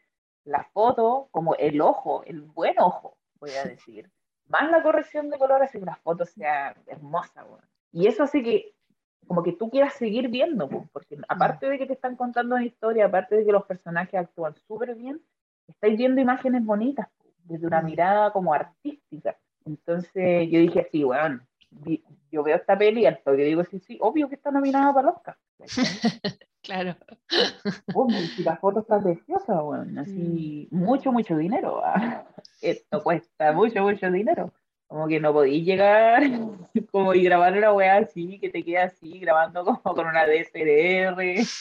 [0.44, 4.10] la foto, como el ojo, el buen ojo, voy a decir,
[4.46, 7.60] más la corrección de colores y que la foto sea hermosa, weón.
[7.94, 8.74] Y eso hace que,
[9.26, 12.64] como que tú quieras seguir viendo, po, porque aparte de que te están contando una
[12.64, 15.20] historia, aparte de que los personajes actúan súper bien,
[15.68, 17.84] estáis viendo imágenes bonitas, po, desde una Mm.
[17.86, 19.36] mirada como artística.
[19.64, 23.96] Entonces yo dije, sí, weón, vi- yo veo esta peli y toque digo, sí, sí,
[24.00, 25.36] obvio que está nominada para el Oscar.
[26.64, 26.96] Claro.
[27.92, 31.82] Obvio, si la foto está preciosa, weón, así, mucho, mucho dinero.
[31.84, 32.24] ah.
[32.62, 34.50] Esto cuesta mucho, mucho dinero.
[34.86, 36.22] Como que no podéis llegar
[36.92, 41.16] como y grabar una weá así, que te queda así, grabando como con una DSLR,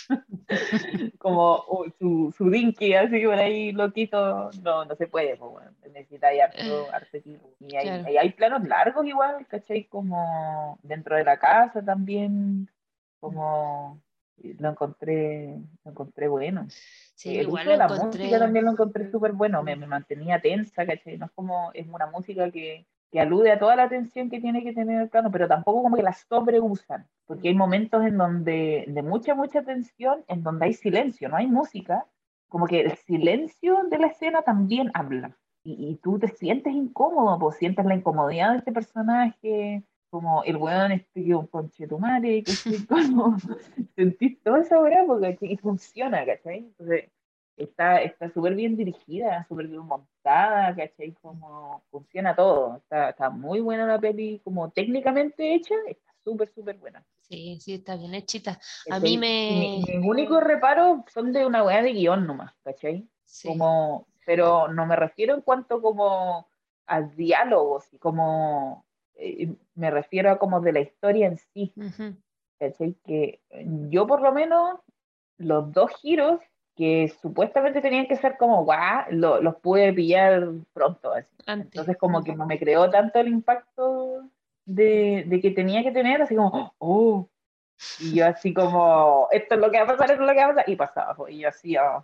[1.17, 4.51] como oh, su, su dinky así por ahí loquito.
[4.61, 5.75] No, no se puede, pues, weón.
[5.93, 7.49] Necesitáis harto, harto equipo.
[7.59, 8.19] Y hay, Claro.
[8.19, 9.85] hay planos largos igual, ¿cachai?
[9.85, 12.69] Como dentro de la casa también,
[13.19, 14.01] como
[14.37, 15.55] lo encontré,
[15.85, 16.67] lo encontré bueno.
[17.15, 18.23] Sí, el igual uso de lo la encontré.
[18.23, 21.17] música también lo encontré súper bueno, me, me mantenía tensa, ¿cachai?
[21.17, 24.63] No es como, es una música que, que alude a toda la atención que tiene
[24.63, 28.85] que tener el plano, pero tampoco como que la sobreusan, porque hay momentos en donde,
[28.87, 32.07] de mucha, mucha tensión, en donde hay silencio, no hay música,
[32.49, 37.37] como que el silencio de la escena también habla, y, y tú te sientes incómodo,
[37.37, 42.43] pues sientes la incomodidad de este personaje, como el weón este que es un conchetumare,
[42.43, 43.37] que es como,
[43.95, 46.57] sentís toda esa hora porque y funciona, ¿cachai?
[46.57, 47.11] Entonces,
[47.57, 51.13] está está súper bien dirigida, súper bien montada, ¿cachai?
[51.21, 56.77] Como funciona todo, está, está muy buena la peli, como técnicamente hecha, está súper, súper
[56.77, 57.03] buena.
[57.21, 58.59] Sí, sí, está bien hechita.
[58.89, 59.49] A mí me.
[59.49, 63.07] mi- mis únicos reparos son de una weá de guion nomás, ¿cachai?
[63.23, 63.47] Sí.
[63.47, 66.47] Como, pero no me refiero en cuanto como
[66.85, 68.85] a diálogos y como,
[69.15, 71.73] eh, me refiero a como de la historia en sí.
[71.75, 72.15] Ujú.
[72.59, 72.95] ¿cachai?
[73.03, 73.41] Que
[73.89, 74.79] yo por lo menos
[75.37, 76.39] los dos giros
[76.75, 81.13] que supuestamente tenían que ser como guau, lo- los pude pillar pronto.
[81.13, 81.29] Así.
[81.61, 84.23] Entonces como que no me creó tanto el impacto
[84.65, 87.27] de, de que tenía que tener, así como, oh,
[87.99, 90.39] y yo así como, esto es lo que va a pasar, esto es lo que
[90.39, 92.03] va a pasar, y pasaba, y yo así, oh,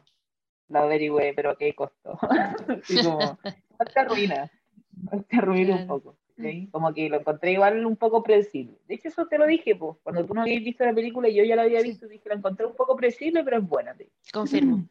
[0.67, 2.19] lo averigüé, pero qué costó.
[2.83, 3.39] así como,
[3.93, 4.51] te arruina,
[5.29, 6.15] te arruina un poco.
[6.41, 6.69] ¿Sí?
[6.71, 8.77] Como que lo encontré igual un poco predecible.
[8.87, 11.35] De hecho, eso te lo dije, pues, cuando tú no habías visto la película y
[11.35, 11.89] yo ya la había Sí.
[11.89, 13.93] visto, dije, la encontré un poco predecible, pero es buena.
[13.93, 14.11] dije.
[14.31, 14.85] Confirmo.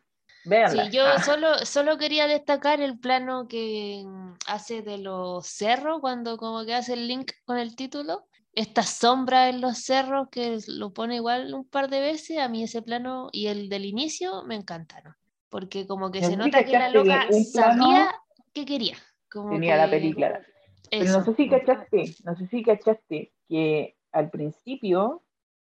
[0.44, 0.84] Véanla.
[0.84, 6.00] Sí, yo Ah, solo, solo quería destacar el plano que mm, hace de los cerros,
[6.00, 8.26] cuando como que hace el link con el título.
[8.54, 12.62] Esta sombra en los cerros que lo pone igual un par de veces, a mí
[12.64, 15.14] ese plano y el del inicio me encantaron,
[15.48, 18.10] porque como que se nota que la loca plano sabía
[18.54, 18.96] que quería.
[19.30, 20.40] Como tenía la que película.
[20.90, 21.24] Pero no eso.
[21.24, 25.22] sé si cachaste, no sé si cachaste que al principio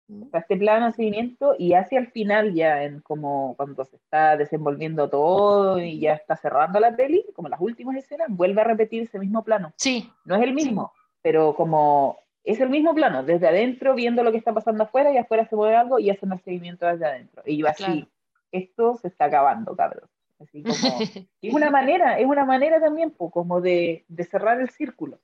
[0.08, 0.22] Mm.
[0.24, 4.36] está este plano de seguimiento y hacia el final ya en como cuando se está
[4.36, 9.04] desenvolviendo todo y ya está cerrando la peli, como las últimas escenas, vuelve a repetir
[9.04, 9.72] ese mismo plano.
[9.76, 14.32] Sí, No es el mismo, pero como es el mismo plano, desde adentro viendo lo
[14.32, 17.42] que está pasando afuera y afuera se mueve algo y hacen el seguimiento desde adentro.
[17.46, 18.08] Y yo así, Claro.
[18.50, 20.08] esto se está acabando, cabrón.
[20.40, 20.74] Así como,
[21.42, 25.20] es una manera, es una manera también, pues, como de, de cerrar el círculo.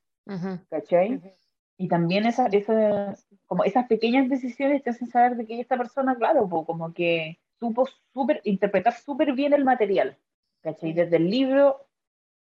[1.78, 6.16] Y también esa, esa, como esas pequeñas decisiones te hacen saber de que esta persona,
[6.16, 10.16] claro, po, como que supo super, interpretar súper bien el material,
[10.62, 10.92] ¿cachai?
[10.92, 11.86] Desde el libro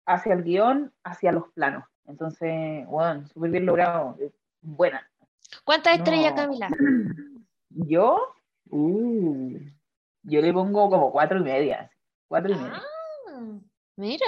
[0.06, 1.84] hacia el guion, hacia los planos.
[2.06, 4.18] Entonces, bueno, súper bien logrado,
[4.62, 5.10] buena.
[5.66, 6.36] ¿Cuántas estrellas, No.
[6.36, 6.70] Camila?
[7.70, 8.34] Yo,
[8.70, 9.58] uh,
[10.24, 11.92] yo le pongo como cuatro y media,
[12.28, 12.82] cuatro y media.
[13.30, 13.42] Ah,
[13.96, 14.26] mira.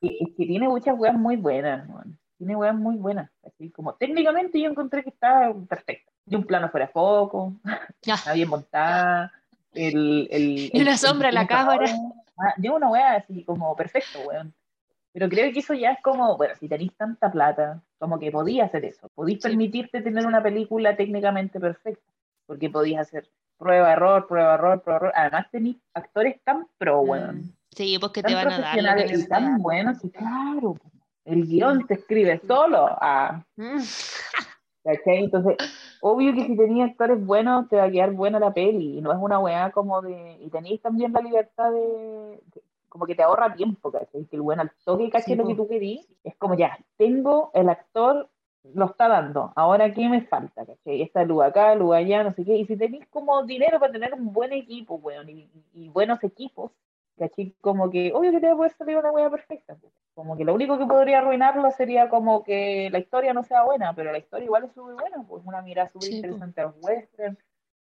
[0.00, 2.18] es que tiene muchas weas muy buenas, weón.
[2.38, 3.30] Tiene weas muy buenas.
[3.44, 6.10] Así como técnicamente yo encontré que está perfecta.
[6.26, 7.52] De un plano fuera de foco,
[8.02, 9.30] está bien montada,
[9.74, 11.84] el, el, Y una sombra en la cámara.
[12.38, 14.54] Ah, Yo una wea así como perfecto, weón.
[15.12, 18.68] Pero creo que eso ya es como, bueno, si tenéis tanta plata, como que podías
[18.68, 19.08] hacer eso.
[19.14, 19.48] Podías Sí.
[19.48, 22.10] permitirte tener una película técnicamente perfecta.
[22.46, 23.28] Porque podías hacer
[23.64, 25.12] prueba, error, prueba, error, prueba, error.
[25.16, 27.38] Además tenéis actores tan pro, weón.
[27.38, 27.52] Mm.
[27.70, 30.10] Sí, pues que Tan te van a dar lo que profesionales y tan buenos, y
[30.10, 30.76] claro.
[31.24, 32.86] El guion te escribe solo.
[33.00, 33.80] Ah, Mm.
[34.84, 35.24] ¿Cachai?
[35.24, 35.56] Entonces,
[36.02, 38.98] obvio que si tenías actores buenos, te va a quedar buena la peli.
[38.98, 40.36] Y no es una weá como de.
[40.42, 42.42] Y tenéis también la libertad de.
[42.90, 44.26] como que te ahorra tiempo, ¿cachai?
[44.26, 45.32] Que el buen al toque, ¿cachai?
[45.32, 46.06] Sí, lo que tú querís.
[46.22, 48.28] Es como ya, tengo el actor,
[48.72, 49.52] lo está dando.
[49.56, 51.02] Ahora, ¿qué me falta, ¿cachai?
[51.02, 52.56] Está luz acá, luz allá, no sé qué.
[52.56, 56.72] Y si tenéis como dinero para tener un buen equipo, weón, y, y buenos equipos,
[57.18, 57.54] ¿cachai?
[57.60, 59.76] Como que, obvio que te va a poder salir una weá perfecta.
[60.14, 63.94] Como que lo único que podría arruinarlo sería como que la historia no sea buena,
[63.94, 66.16] pero la historia igual es súper buena, pues una mirada súper Sí, po.
[66.16, 67.38] interesante a los westerns,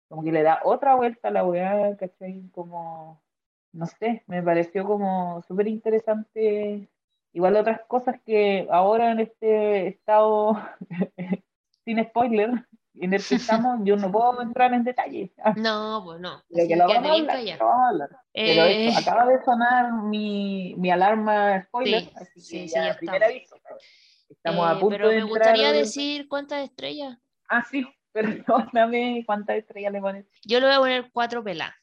[0.08, 2.50] como que le da otra vuelta a la weá, ¿cachai?
[2.52, 3.22] Como,
[3.74, 6.88] no sé, me pareció como súper interesante.
[7.34, 10.58] Igual otras cosas que ahora en este estado,
[11.86, 12.50] sin spoiler,
[12.96, 15.32] en el que estamos, yo no puedo entrar en detalle.
[15.56, 16.44] No, pues no.
[16.50, 17.60] Pero que lo que vamos a bien hablar, callado.
[17.60, 18.10] lo vamos a hablar.
[18.34, 22.88] Pero Eh, acaba de sonar mi, mi alarma spoiler, Sí, así sí, que sí, ya,
[22.88, 23.36] ya primer estamos.
[23.38, 23.56] aviso.
[24.30, 25.38] Estamos a eh, punto pero de me entrar.
[25.40, 27.18] gustaría decir cuántas estrellas.
[27.50, 30.26] Ah, sí, perdóname, ¿cuántas estrellas le pones?
[30.46, 31.76] Yo le voy a poner cuatro peladas.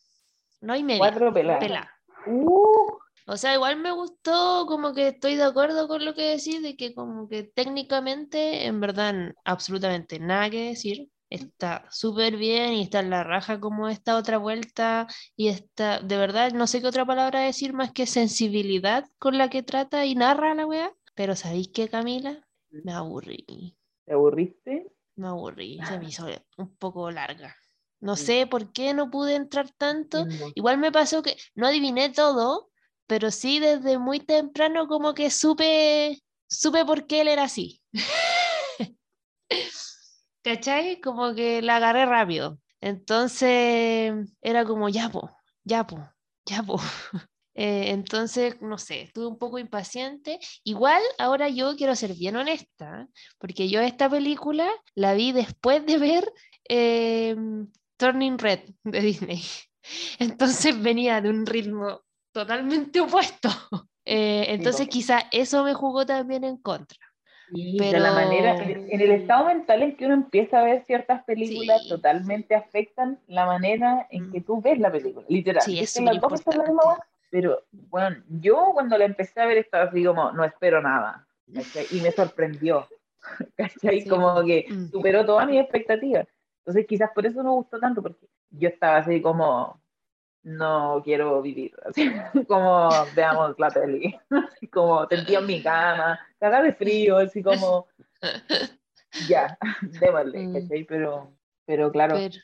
[0.61, 0.99] No hay media.
[0.99, 1.33] Cuatro.
[1.33, 1.91] Pelá.
[2.27, 2.56] Uh,
[3.27, 6.77] O sea, igual me gustó, como que estoy de acuerdo con lo que decís, de
[6.77, 11.09] que como que técnicamente, en verdad, absolutamente nada que decir.
[11.29, 16.17] Está súper bien y está en la raja como esta otra vuelta y está, de
[16.17, 20.15] verdad, no sé qué otra palabra decir más que sensibilidad con la que trata y
[20.15, 20.93] narra la weá.
[21.17, 22.47] Pero ¿sabéis qué, Camila?
[22.71, 24.87] Me aburrí, ¿Te aburriste?
[25.17, 26.27] me aburrí, se me hizo
[26.59, 27.57] un poco larga.
[28.01, 30.27] No sé por qué no pude entrar tanto.
[30.55, 32.71] Igual me pasó que no adiviné todo,
[33.07, 37.83] pero sí desde muy temprano como que supe, supe por qué él era así.
[40.43, 41.01] ¿Cachai?
[41.01, 42.59] Como que la agarré rápido.
[42.81, 45.31] Entonces era como, ya, po,
[45.65, 45.99] ya, po,
[46.47, 46.79] ya, po.
[47.59, 50.39] Eh, entonces, no sé, estuve un poco impaciente.
[50.63, 55.97] Igual ahora yo quiero ser bien honesta, porque yo esta película la vi después de
[55.97, 56.31] ver
[56.65, 59.43] em, Turning Red de Disney.
[60.19, 62.03] Entonces venía de un ritmo
[62.41, 63.49] totalmente opuesto.
[64.05, 66.99] Eh, entonces quizá eso me jugó también en contra.
[67.53, 70.85] Y de la manera, Pero- en el estado mental en que uno empieza a ver
[70.85, 71.89] ciertas películas, Sí.
[71.89, 75.63] totalmente afectan la manera en que tú ves la película, literal.
[75.63, 76.99] Sí, es que las dos la misma
[77.31, 81.27] Pero, bueno, yo cuando la empecé a ver estaba así como, no espero nada.
[81.55, 81.87] ¿cachai?
[81.93, 82.87] Y me sorprendió.
[83.57, 84.01] ¿Cachai?
[84.03, 84.09] Sí.
[84.09, 84.91] Como que Mm.
[84.91, 86.27] superó todas mis expectativas.
[86.61, 89.81] Entonces quizás por eso me gustó tanto, porque yo estaba así como,
[90.47, 92.09] no quiero vivir, así
[92.49, 97.89] como veamos la peli, así como tendía en mi cama, cagar de frío, así como,
[99.29, 99.59] ya,
[100.01, 100.53] démosle, Mm.
[100.55, 100.85] ¿cachai?
[100.85, 101.33] Pero,
[101.65, 102.35] pero claro, Pero-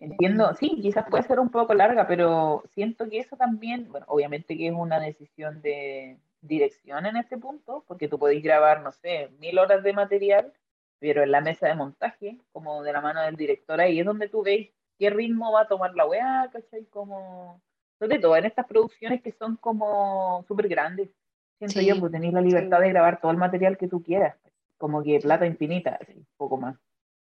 [0.00, 4.56] entiendo, sí, quizás puede ser un poco larga, pero siento que eso también, bueno, obviamente
[4.56, 9.30] que es una decisión de dirección en este punto, porque tú podés grabar, no sé,
[9.38, 10.52] mil horas de material,
[10.98, 14.28] pero en la mesa de montaje, como de la mano del director, ahí es donde
[14.28, 16.84] tú ves qué ritmo va a tomar la weá, ¿cachai?
[16.86, 17.60] Como,
[17.98, 21.10] sobre todo en estas producciones que son como súper grandes,
[21.58, 24.36] siento Sí, yo, pues tenéis la libertad de grabar todo el material que tú quieras,
[24.78, 26.76] como que plata infinita, así, un poco más.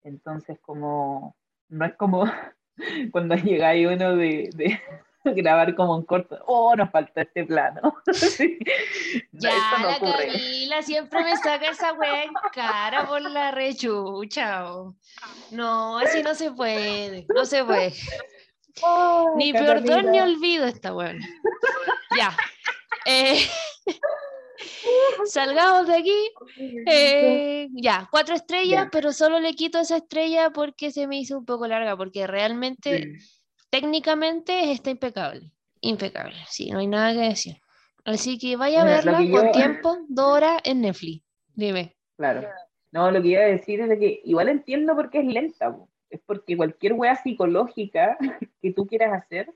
[0.04, 1.36] Entonces, como,
[1.69, 2.26] no es como
[3.12, 4.80] cuando llega uno de, de
[5.36, 7.96] grabar como un corto, oh, nos falta este plano.
[8.14, 8.58] Sí.
[9.32, 10.28] Ya, eso no la ocurre.
[10.28, 14.64] Camila siempre me saca esa wea en cara por la rechucha.
[15.52, 17.94] No, así no se puede, no se puede.
[19.38, 21.20] Ni perdón ni olvido esta weón.
[22.18, 22.36] Ya.
[23.06, 23.46] Eh,
[25.26, 26.32] salgamos de aquí.
[26.88, 28.90] Eh, ya, cuatro estrellas, Ya.
[28.92, 33.18] pero solo le quito esa estrella porque se me hizo un poco larga, porque realmente,
[33.20, 33.43] Sí.
[33.74, 35.52] Técnicamente, está impecable.
[35.82, 37.56] Impecable, sí, no hay nada que decir.
[38.06, 41.24] Así que vaya a Bueno, verla con yo- tiempo, dos horas en Netflix.
[41.56, 41.96] Dime.
[42.16, 42.48] Claro.
[42.92, 45.76] No, lo que iba a decir es de que igual entiendo por qué es lenta.
[45.76, 45.90] po.
[46.12, 48.16] Es porque cualquier wea psicológica
[48.62, 49.52] que tú quieras hacer,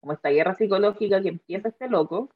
[0.00, 2.28] como esta guerra psicológica que empieza este loco,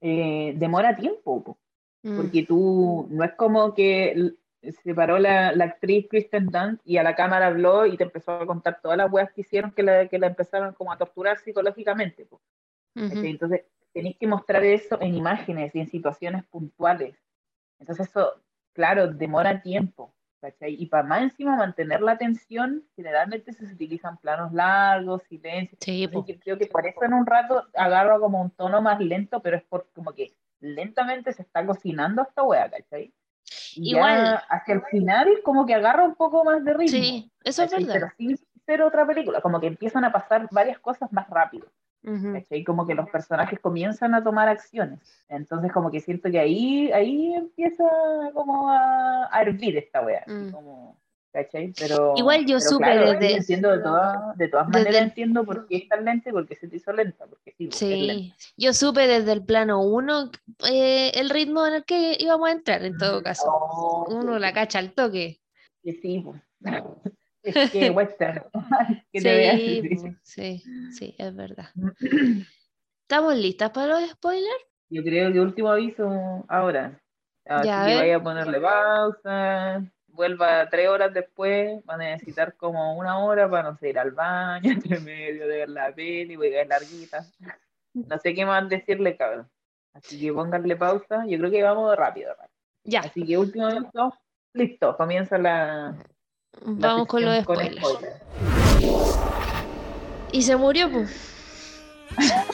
[0.00, 1.44] eh, demora tiempo.
[1.44, 1.58] po.
[2.02, 4.32] Mm, Porque tú, no es como que
[4.62, 8.32] se paró la, la actriz Kristen Dunst y a la cámara habló y te empezó
[8.32, 11.38] a contar todas las weas que hicieron que la, que la empezaron como a torturar
[11.38, 12.26] psicológicamente.
[12.26, 12.40] po.
[12.94, 13.08] ujú.
[13.08, 13.30] ¿cachai?
[13.30, 17.16] Entonces, tenéis que mostrar eso en imágenes y en situaciones puntuales.
[17.78, 18.42] Entonces, eso,
[18.72, 20.14] claro, demora tiempo.
[20.40, 20.74] ¿cachai?
[20.78, 25.76] Y para más encima mantener la atención, generalmente se utilizan planos largos, silencio.
[25.80, 26.04] Sí.
[26.04, 29.40] Entonces, yo creo que por eso en un rato agarro como un tono más lento,
[29.40, 33.12] pero es por como que lentamente se está cocinando esta wea, ¿cachai?
[33.74, 34.16] Y Igual.
[34.24, 36.98] ya hacia el final como que agarra un poco más de ritmo.
[36.98, 37.92] Sí, eso es verdad.
[37.94, 41.66] Pero sin ser otra película, como que empiezan a pasar varias cosas más rápido.
[42.02, 42.32] Ujú.
[42.32, 42.64] ¿cachai?
[42.64, 45.00] Como que los personajes comienzan a tomar acciones.
[45.28, 47.84] Entonces como que siento que ahí, ahí empieza
[48.32, 50.20] como a, a hervir esta wea.
[50.26, 50.52] así Mm.
[50.52, 50.96] como,
[51.32, 51.72] ¿cachai?
[51.78, 55.44] Pero, Igual yo pero supe claro, desde- entiendo de todas, de todas maneras el- entiendo
[55.44, 57.26] por qué es tan lenta y por qué se te hizo lenta.
[57.26, 57.68] Porque sí,
[58.06, 58.36] lenta.
[58.56, 60.30] Yo supe desde el plano 1
[60.64, 63.44] el ritmo en el que íbamos a entrar, en todo caso.
[63.48, 65.40] Oh, Uno sí, la cacha al toque.
[65.82, 66.40] que sí, pues.
[67.42, 68.42] Es que western.
[69.12, 69.60] que te veas
[70.22, 70.62] Sí,
[70.92, 71.70] sí, es verdad.
[73.02, 74.66] ¿Estamos listas para los spoilers?
[74.90, 77.00] Yo creo que último aviso ahora.
[77.46, 79.82] Así Ya, que vaya a ponerle pausa,
[80.20, 84.10] vuelva tres horas después, van a necesitar como una hora para no sé, ir al
[84.10, 87.24] baño, entre medio de ver la peli, voy a larguita.
[87.94, 89.48] No sé qué más decirle, cabrón.
[89.94, 92.34] Así que pónganle pausa, yo creo que vamos rápido.
[92.34, 92.50] rápido.
[92.84, 94.12] Ya, Así que último aviso,
[94.52, 95.94] listo, comienza la,
[96.64, 97.76] la vamos con los spoilers.
[97.78, 98.20] spoilers.
[100.32, 101.10] Y se murió, pues.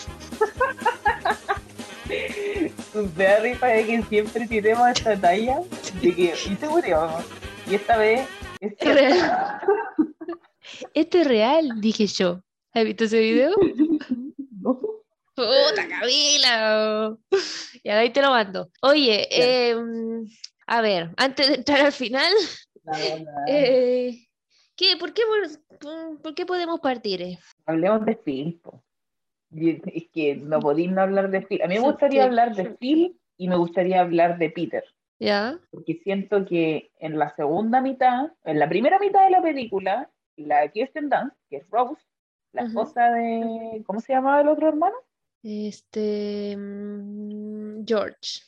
[3.17, 5.61] Me da risa de que siempre tiremos esta talla
[6.01, 7.09] de que y se murió.
[7.69, 8.29] Y esta vez
[8.61, 9.61] es Es real.
[10.95, 12.43] Esto es real, dije yo.
[12.73, 13.53] ¿Has visto ese video?
[14.59, 14.81] No.
[15.35, 17.17] Puta, Camila.
[17.85, 18.71] Y ahí te lo mando.
[18.83, 19.69] Oye, Ya.
[19.69, 20.27] em,
[20.67, 22.33] a ver, antes de entrar al final,
[23.47, 24.27] eh,
[24.75, 25.23] ¿qué, por, qué,
[25.79, 27.23] por, por qué podemos partir?
[27.23, 27.39] eh?
[27.67, 28.59] Hablemos de Phil.
[28.63, 28.83] po.
[29.55, 31.63] Es que no podéis no hablar de Phil.
[31.63, 34.85] A mí me gustaría hablar de Phil y me gustaría hablar de Peter.
[35.19, 35.59] ¿Ya?
[35.71, 40.69] Porque siento que en la segunda mitad, en la primera mitad de la película, la
[40.69, 42.03] Kirsten Dunst, que es Rose,
[42.53, 43.83] la esposa de.
[43.87, 44.97] ¿Cómo se llamaba el otro hermano?
[45.43, 46.57] Este.
[46.57, 48.43] mm, George.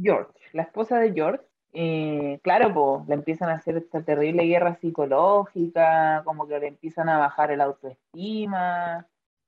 [0.00, 4.76] George, la esposa de George, eh, claro, pues le empiezan a hacer esta terrible guerra
[4.76, 9.06] psicológica, como que le empiezan a bajar el autoestima,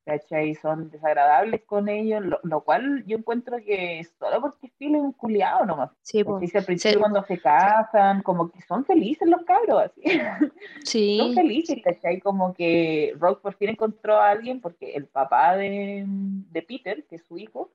[0.08, 0.54] ¿cachai?
[0.54, 5.66] Son desagradables con ellos, lo, lo cual yo encuentro que solo porque es un culiado
[5.66, 5.90] nomás.
[6.00, 6.24] Sí.
[6.24, 10.00] Si al principio Se- cuando se casan, como que son felices los cabros, así.
[10.54, 10.54] son
[10.84, 12.20] Sí, felices, ¿cachai?
[12.20, 17.16] Como que Rock por fin encontró a alguien porque el papá de, de Peter, que
[17.16, 17.70] es su hijo,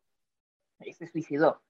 [0.80, 1.62] se suicidó,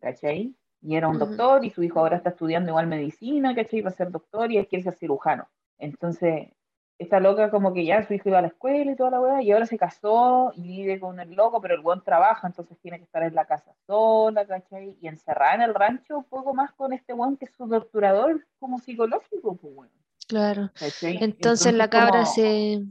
[0.00, 0.54] ¿cachai?
[0.82, 1.26] Y era un Ujú.
[1.26, 3.80] doctor y su hijo ahora está estudiando igual medicina, ¿cachai?
[3.80, 5.48] Va a ser doctor y él quiere ser cirujano.
[5.78, 6.50] Entonces,
[6.98, 9.42] esta loca como que ya su hijo iba a la escuela y toda la weá,
[9.42, 12.98] y ahora se casó y vive con el loco, pero el buen trabaja, entonces tiene
[12.98, 14.96] que estar en la casa sola, ¿cachai?
[15.00, 18.46] Y encerrada en el rancho un poco más con este buen que es su torturador
[18.58, 19.92] como psicológico, pues bueno,
[20.26, 20.70] claro.
[20.78, 21.18] ¿cachai?
[21.20, 22.82] Entonces la cabra como- se,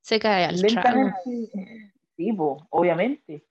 [0.00, 3.44] se cae al lentamente, sí, po, obviamente,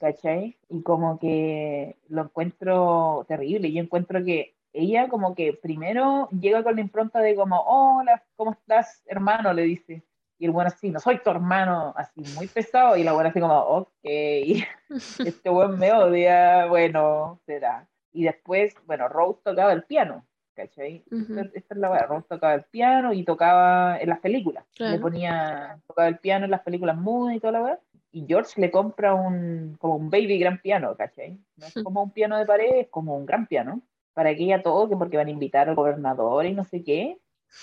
[0.00, 0.56] ¿cachai?
[0.70, 6.74] Y como que lo encuentro terrible, yo encuentro que ella como que primero llega con
[6.74, 9.52] la impronta de como, hola, ¿cómo estás, hermano?
[9.52, 10.02] Le dice,
[10.36, 13.40] y el bueno así, no soy tu hermano, así muy pesado, y la buena así
[13.40, 13.88] como, ok,
[15.24, 17.88] este buen me odia, bueno, será.
[18.12, 21.04] Y después, bueno, Rose tocaba el piano, ¿cachai?
[21.10, 21.38] Ujú.
[21.38, 24.64] Esta, esta es la weá, Rose tocaba el piano y tocaba en las películas.
[24.78, 27.78] Le ponía, tocaba el piano en las películas mudas y toda la weá.
[28.10, 31.38] Y George le compra un, como un baby gran piano, ¿cachai?
[31.56, 33.82] No es como un piano de pared, es como un gran piano.
[34.14, 37.18] Para que ella toque, porque van a invitar al gobernador y no sé qué.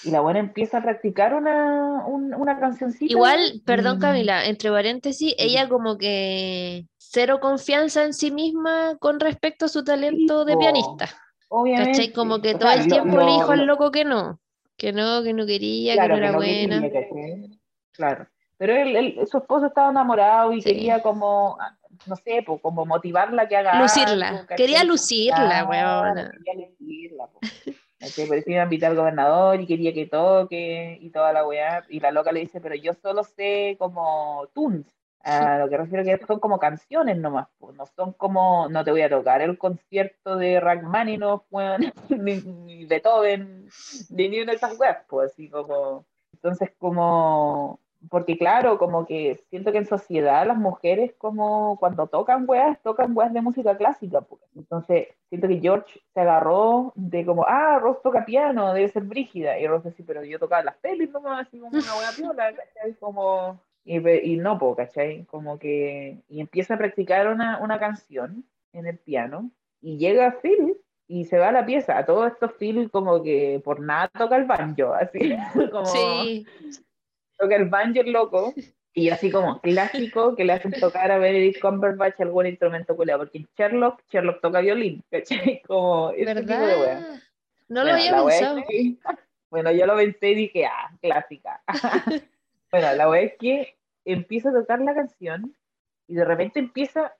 [0.05, 3.11] Y la buena empieza a practicar una, un- una cancioncita.
[3.11, 9.19] Igual, perdón y- Camila, entre paréntesis, ella como que cero confianza en sí misma con
[9.19, 11.09] respecto a su talento de pianista.
[11.49, 11.91] Obviamente.
[11.91, 12.13] ¿Cachai?
[12.13, 14.39] Como que O todo sea, el tiempo lo- le dijo al lo- loco que no,
[14.77, 16.81] que no, que no quería, claro, que no era que buena.
[16.81, 17.47] quería.
[17.91, 18.27] Claro.
[18.57, 20.69] Pero él, él- su esposo estaba enamorado y Sí.
[20.69, 21.57] quería como,
[22.05, 26.31] no sé, pues, como motivarla que haga Lucirla, algo, quería lucirla, weona.
[26.45, 27.27] Quería lucirla.
[28.27, 31.85] Por eso iba a invitar al gobernador y quería que toque y toda la weá.
[31.87, 34.85] Y la loca le dice, pero yo solo sé como tunes.
[35.23, 37.71] A lo que refiero que son como canciones nomás, po.
[37.73, 42.85] no son como, no te voy a tocar el concierto de Rachmaninoff, weón, ni, ni
[42.85, 43.69] Beethoven,
[44.09, 47.79] ni ni una de esas weas, pues así como, entonces como,
[48.09, 53.15] porque claro, como que siento que en sociedad las mujeres como cuando tocan weas, tocan
[53.15, 54.41] weas de música clásica, pues.
[54.55, 59.59] entonces siento que George se agarró de como, ah, Ross toca piano, debe ser brígida,
[59.59, 62.95] y Ross así, pero yo tocaba las pelis nomás, así como una wea piola, ¿cachai?
[62.95, 63.97] Como, y,
[64.33, 65.25] y no, po, ¿cachai?
[65.25, 70.75] Como que, y empieza a practicar una, una canción en el piano, y llega Phil,
[71.07, 71.97] y se va a la pieza.
[71.97, 75.35] A todo esto Phil como que por nada toca el banjo, así
[75.71, 76.45] como Sí.
[77.41, 78.53] Toca el banjo el loco.
[78.93, 83.37] Y así como clásico que le hacen tocar a Benedict Cumberbatch algún instrumento culeado, porque
[83.37, 85.61] en Sherlock, Sherlock toca violín, ¿cachai?
[85.65, 86.75] Como ese tipo de wea.
[86.99, 87.19] ¿Verdad?
[87.69, 88.63] No lo Bueno, había la wea es pensado.
[88.67, 88.95] que-
[89.49, 91.61] bueno, yo lo pensé y dije, ah, clásica.
[92.71, 95.55] bueno, la wea es que empieza a tocar la canción
[96.07, 97.13] y de repente empieza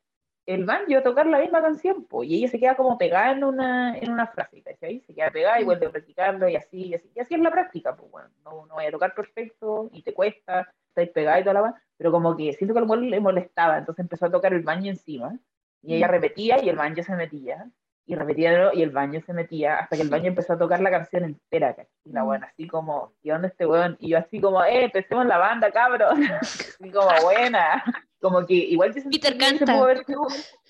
[0.54, 3.43] el banjo a tocar la misma canción, po, y ella se queda como pegada en
[3.43, 4.99] una, en una frase, ¿cachai?
[5.02, 7.52] Se queda pegada y vuelve a practicarlo y así, y así, y así es la
[7.52, 11.43] práctica, pues bueno, no, no voy a tocar perfecto y te cuesta, estáis pegada y
[11.43, 14.32] toda la wea, pero como que siento que al weón le molestaba, entonces empezó a
[14.32, 15.38] tocar el baño encima,
[15.84, 17.70] y ella repetía y el baño se metía,
[18.06, 20.89] y repetía y el baño se metía, hasta que el baño empezó a tocar la
[20.91, 21.91] canción entera, ¿cachai?
[22.04, 23.95] Y la buena, así como, ¿qué onda este weón?
[23.99, 27.84] Y yo así como, eh, empecemos la banda, cabrón, así como, buena,
[28.22, 29.74] como que igual Peter que ese canta.
[30.05, 30.28] sido-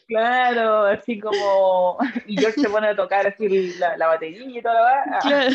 [0.07, 1.97] Claro, así como,
[2.27, 5.19] y George se pone a tocar así la, la batería y toda la weá.
[5.19, 5.49] Claro.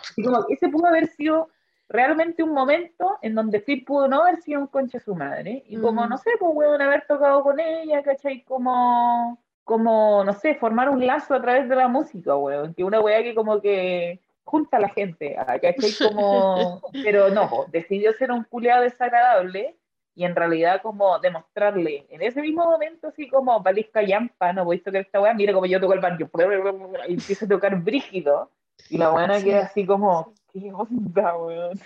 [0.00, 1.48] Así como que ese pudo haber sido
[1.88, 5.62] realmente un momento en donde Phil pudo no haber sido un concha su madre.
[5.68, 6.08] Y como, Mm.
[6.08, 8.42] no sé, pues weón, haber tocado con ella, ¿cachai?
[8.42, 12.74] Como, como, no sé, formar un lazo a través de la música, weón.
[12.74, 15.92] Que una weá que como que junta a la gente, ah, ¿cachai?
[16.08, 19.76] Como, pero no, decidió ser un culeado desagradable
[20.14, 24.82] y en realidad como demostrarle en ese mismo momento así como Valisca Yampa, no podéis
[24.82, 26.28] tocar esta weá, mira como yo toco el banjo
[27.08, 28.50] y empieza a tocar brígido
[28.88, 29.44] y la buena Sí.
[29.46, 31.80] queda así como ¿qué onda weón?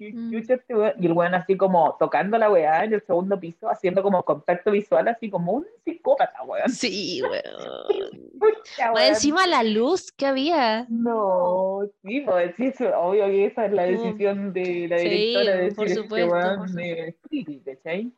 [0.00, 0.34] ¿Qué Mm.
[0.34, 0.92] este weón?
[0.98, 4.70] y el weón así como tocando la weá en el segundo piso haciendo como contacto
[4.70, 7.42] visual así como un psicópata weón, Sí, weón.
[8.40, 9.08] Pucha, weón.
[9.08, 10.86] encima la luz que había.
[10.88, 13.90] No, sí, pues sí, obvio que esa es la Mm.
[13.90, 18.12] decisión de la Sí, directora de por decir este supuesto, weón por es creepy, ¿cachai?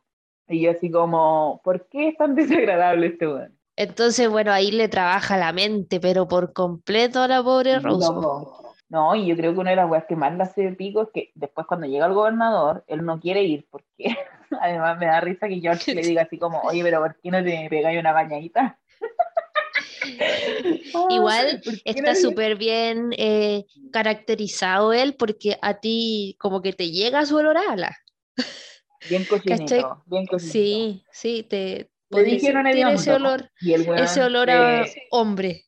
[0.47, 3.57] Y yo así como, ¿por qué es tan desagradable este weón?
[3.75, 8.07] Entonces, bueno, ahí le trabaja la mente, pero por completo a la pobre Rose.
[8.07, 8.13] po.
[8.13, 8.62] Loco.
[8.93, 11.09] No, y yo creo que una de las weas que más le hace pico es
[11.11, 13.87] que después cuando llega el gobernador, él no quiere ir porque
[14.61, 17.43] además me da risa que George le diga así como, oye, pero ¿por qué no
[17.43, 18.79] te pegáis una bañadita?
[21.09, 26.91] Igual ¿Por qué Está súper bien eh, caracterizado él porque a ti como que te
[26.91, 27.97] llega su olor a ala.
[29.09, 29.83] Bien cochinito, ¿cachai?
[30.05, 30.53] bien cochinito.
[30.53, 35.65] Sí, sí, te Le dijeron ese olor, y el ese olor a eh, hombre.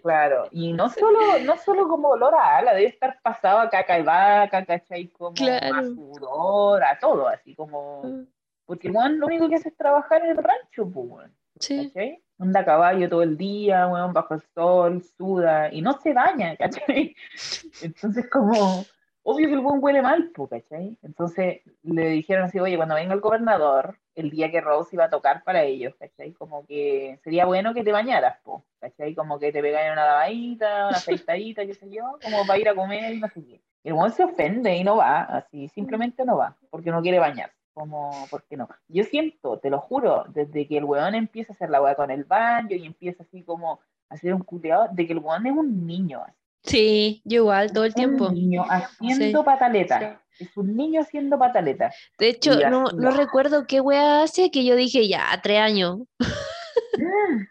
[0.00, 3.94] Claro, y no solo, no solo como olor a ala, debe estar pasado a caca
[3.96, 5.08] de vaca, ¿cachai?
[5.08, 5.76] Como Claro.
[5.76, 8.24] a sudor, a todo, así como...
[8.64, 11.30] Porque el weón lo único que hace es trabajar en el rancho, pues,
[11.60, 12.22] Sí, ¿cachai?
[12.38, 16.56] Anda a caballo todo el día, weón, bajo el sol, suda, y no se baña,
[16.56, 17.14] ¿cachai?
[17.82, 18.84] Entonces como,
[19.22, 20.98] obvio que el weón huele mal, ¿cachai?
[21.02, 25.10] Entonces le dijeron así, oye, cuando venga el gobernador, el día que Rose iba a
[25.10, 26.32] tocar para ellos, ¿cachai?
[26.32, 29.14] Como que sería bueno que te bañaras, po, ¿cachai?
[29.14, 32.74] Como que te pegáis una lavadita, una afeitadita, qué sé yo, como para ir a
[32.74, 33.60] comer y no sé qué.
[33.84, 37.56] El weón se ofende y no va, así, simplemente no va, porque no quiere bañarse.
[37.74, 38.68] Como, ¿por qué no?
[38.88, 42.10] Yo siento, te lo juro, desde que el weón empieza a hacer la weá con
[42.10, 45.52] el baño y empieza así como a hacer un culeado, de que el weón es
[45.52, 48.28] un niño, así, sí, yo igual todo el tiempo.
[48.28, 49.44] un niño haciendo Sí.
[49.44, 50.18] pataleta.
[50.38, 51.92] Es un niño haciendo pataleta.
[52.18, 56.00] De hecho, no, no recuerdo qué wea hace que yo dije ya, tres años.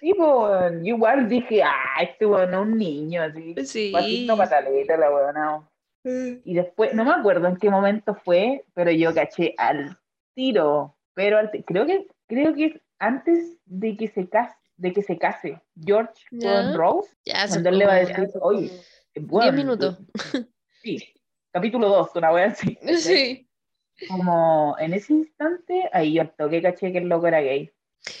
[0.00, 3.92] Sí, pues, yo igual dije, ah, este weón es un niño, así, Sí.
[3.94, 5.68] haciendo pataleta, la weona.
[6.44, 9.98] Y después, no me acuerdo en qué momento fue, pero yo caché al
[10.34, 15.02] tiro, pero al creo que, creo que es antes de que se case, de que
[15.02, 16.48] se case George Ya.
[16.62, 18.70] con Rose, Ya, cuando él le va a decir, hace oye,
[19.14, 19.98] como bueno, 10 minutos.
[20.82, 20.98] Sí,
[21.50, 22.78] capítulo 2, una wea así.
[22.98, 23.48] Sí.
[24.08, 27.70] Como en ese instante, ahí yo al toque caché que el loco era gay.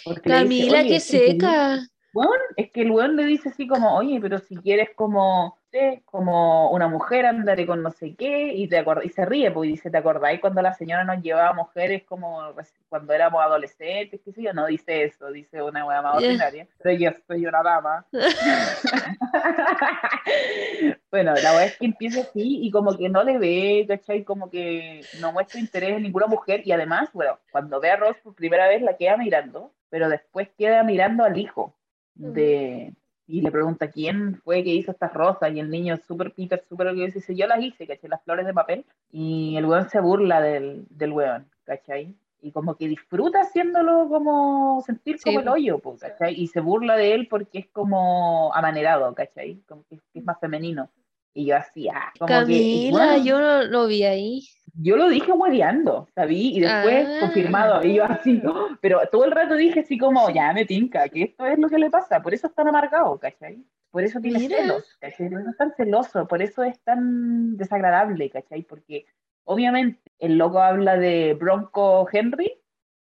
[0.06, 1.86] Dice, Camila, "Oye, qué es que seca.
[2.14, 5.58] Weón, es que el weón le dice así como, oye, pero si quieres como,
[6.04, 9.72] como una mujer, andaré con no sé qué, y te y se ríe, pues y
[9.72, 12.54] dice, ¿te acordáis cuando la señora nos llevaba mujeres como
[12.88, 14.20] cuando éramos adolescentes?
[14.24, 14.52] ¿Qué sé yo?
[14.52, 16.68] No dice eso, dice una weá más ordinaria.
[16.80, 18.06] Pero yo soy una dama.
[21.10, 24.22] bueno, la weá es que empieza así y como que no le ve, ¿cachai?
[24.22, 28.18] Como que no muestra interés en ninguna mujer y además, bueno, cuando ve a Ross
[28.22, 31.74] por primera vez la queda mirando, pero después queda mirando al hijo
[32.14, 32.92] de...
[33.26, 36.88] Y le pregunta quién fue que hizo estas rosas y el niño súper Peter, súper
[36.88, 38.10] orgulloso dice, yo las hice, ¿cachai?
[38.10, 38.84] Las flores de papel.
[39.10, 42.14] Y el weón se burla del, del weón, ¿cachai?
[42.42, 46.34] Y como que disfruta haciéndolo como sentir Sí, como el hoyo, ¿cachai?
[46.38, 49.62] Y se burla de él porque es como amanerado, ¿cachai?
[49.66, 50.90] Como que, que es más femenino.
[51.32, 54.42] Y yo así, ah, como que, Camila, bueno, yo no lo vi ahí.
[54.76, 56.56] Yo lo dije hueveando, ¿sabí?
[56.56, 57.20] Y después Ah.
[57.20, 57.84] confirmado.
[57.84, 58.42] Y yo así,
[58.80, 61.78] pero todo el rato dije así como, ya me tinca, que esto es lo que
[61.78, 63.64] le pasa, por eso es tan amargado, ¿cachai?
[63.90, 64.56] Por eso tiene Mira.
[64.58, 65.28] celos, ¿cachai?
[65.30, 68.62] Por eso es tan celoso, por eso es tan desagradable, ¿cachai?
[68.62, 69.06] Porque
[69.44, 72.60] obviamente el loco habla de Bronco Henry,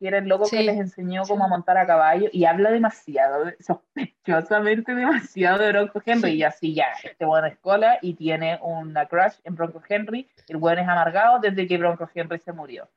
[0.01, 0.63] que era el loco que Sí.
[0.63, 6.31] les enseñó cómo a montar a caballo, y habla demasiado, sospechosamente demasiado de Bronco Henry,
[6.31, 10.57] y así ya, este bueno es cola y tiene una crush en Bronco Henry, el
[10.57, 12.89] bueno es amargado desde que Bronco Henry se murió.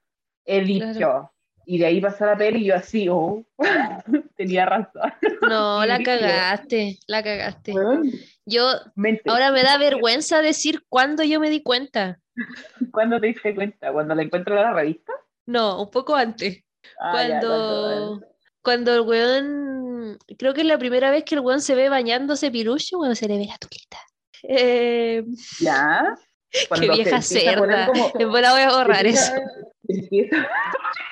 [0.47, 1.33] He dicho, Claro.
[1.67, 3.45] y de ahí pasó la peli y yo así, oh,
[4.37, 5.13] tenía razón.
[5.43, 7.75] No, la cagaste, la cagaste.
[8.47, 9.23] Yo Mente.
[9.31, 12.19] ahora me da vergüenza decir cuándo yo me di cuenta.
[12.91, 13.93] ¿Cuándo te diste cuenta?
[13.93, 15.13] ¿Cuando la encuentro en la revista?
[15.47, 16.65] No, un poco antes.
[17.01, 18.21] Ah, ya, Cuando,
[18.63, 22.51] cuando el weón, creo que es la primera vez que el weón se ve bañándose
[22.51, 23.99] pirucho, cuando se le ve la tulita.
[24.43, 25.25] Eh,
[25.61, 26.15] ¿Ya?
[26.51, 27.87] qué Cuando vieja cerda.
[27.87, 29.33] como- voy a borrar eso.
[29.89, 30.49] empieza-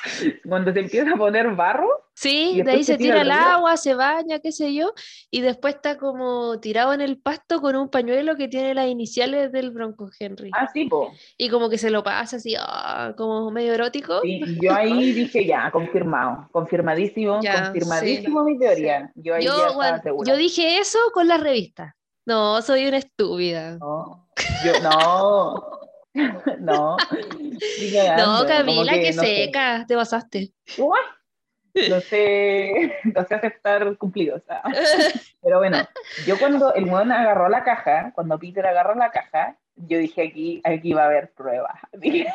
[0.49, 1.89] cuando se empieza a poner barro,
[2.23, 4.93] Sí, de ahí se se tira el agua, se baña, qué sé yo,
[5.29, 9.51] y después está como tirado en el pasto con un pañuelo que tiene las iniciales
[9.51, 10.51] del Bronco Henry.
[10.55, 11.13] ah, sí, po.
[11.37, 14.21] Y como que se lo pasa así, ah, como medio erótico.
[14.21, 19.11] Sí, y yo ahí dije ya, confirmado, confirmadísimo, Ya, confirmadísimo mi teoría.
[19.17, 21.97] Yo ahí Yo, bueno, yo dije eso con la revista.
[22.25, 23.79] No, soy una estúpida.
[23.79, 24.29] No,
[24.65, 25.55] yo no,
[26.61, 26.97] no.
[28.17, 29.47] No, Camila, que, no sé.
[29.47, 30.53] seca, te pasaste.
[30.79, 31.01] Uah,
[31.89, 34.43] No sé, no sé aceptar cumplidos.
[34.49, 34.63] ah.
[35.43, 35.79] Pero bueno,
[36.27, 40.61] yo cuando el weón agarró la caja, cuando Peter agarró la caja, yo dije aquí,
[40.65, 41.81] aquí va a haber prueba.
[41.93, 42.29] Dije,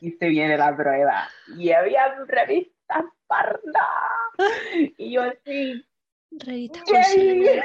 [0.00, 1.28] y se viene la prueba.
[1.58, 3.88] Y había revistas parda.
[4.96, 5.84] Y yo así,
[6.30, 7.04] Revista con ¡yay!
[7.04, 7.62] cine.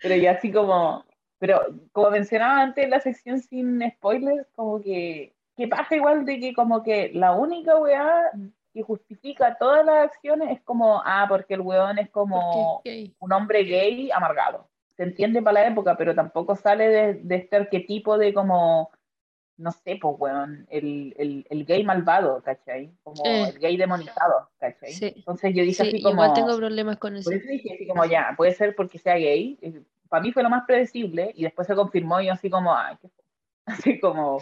[0.00, 1.04] Pero yo así como,
[1.38, 1.60] pero
[1.92, 6.54] como mencionaba antes en la sección sin spoilers, como que, que pasa igual de que
[6.54, 8.30] como que la única weá
[8.78, 12.80] que justifica todas las acciones es como, ah, porque el weón es como
[13.18, 14.68] un hombre gay amargado.
[14.96, 18.90] Se entiende para la época, pero tampoco sale de, de este arquetipo de como,
[19.56, 22.92] no sé, pues weón, el, el, el gay malvado, ¿cachai?
[23.02, 23.48] Como Eh.
[23.48, 24.92] el gay demonizado, ¿cachai?
[24.92, 25.12] Sí.
[25.16, 26.14] Entonces yo dije Sí, así como...
[26.22, 27.30] igual tengo problemas con eso.
[27.30, 29.58] Por eso dije así como ya, puede ser porque sea gay.
[29.60, 32.74] Eh, Para mí fue lo más predecible y después se confirmó y yo así como,
[32.74, 33.08] ay, qué.
[33.66, 34.40] Así como,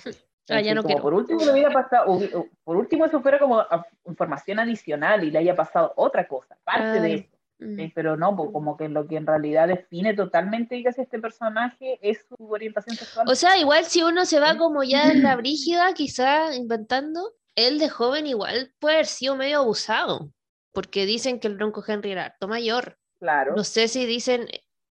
[0.49, 2.21] Ah, ya no como por último le hubiera pasado,
[2.63, 3.65] por último eso fuera como
[4.07, 7.37] información adicional y le haya pasado otra cosa, parte Ah, de eso.
[7.59, 7.81] Mm.
[7.81, 12.27] Eh, pero no, como que lo que en realidad define totalmente es este personaje es
[12.29, 13.27] su orientación sexual.
[13.29, 17.79] O sea, igual si uno se va como ya en la brígida, quizá inventando, él
[17.79, 20.31] de joven igual puede haber sido medio abusado,
[20.73, 22.99] porque dicen que el Bronco Henry era harto mayor.
[23.19, 23.57] claro.
[23.57, 24.47] No sé si dicen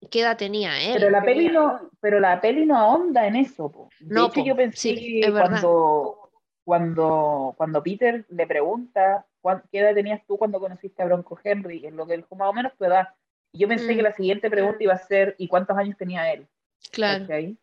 [0.09, 0.95] qué edad tenía él.
[0.95, 3.71] Pero la peli no, pero la peli no ahonda en eso.
[3.71, 3.84] po.
[3.99, 6.29] De No, hecho, po, yo pensé sí, que cuando,
[6.63, 11.85] cuando, cuando Peter le pregunta "¿Cuán- qué edad tenías tú cuando conociste a Bronco Henry,
[11.85, 13.09] en lo que dijo más o menos tu edad.
[13.53, 13.95] Yo pensé Mm.
[13.95, 16.47] que la siguiente pregunta iba a ser ¿y cuántos años tenía él?
[16.91, 17.21] Claro.
[17.25, 17.57] ¿Cachai?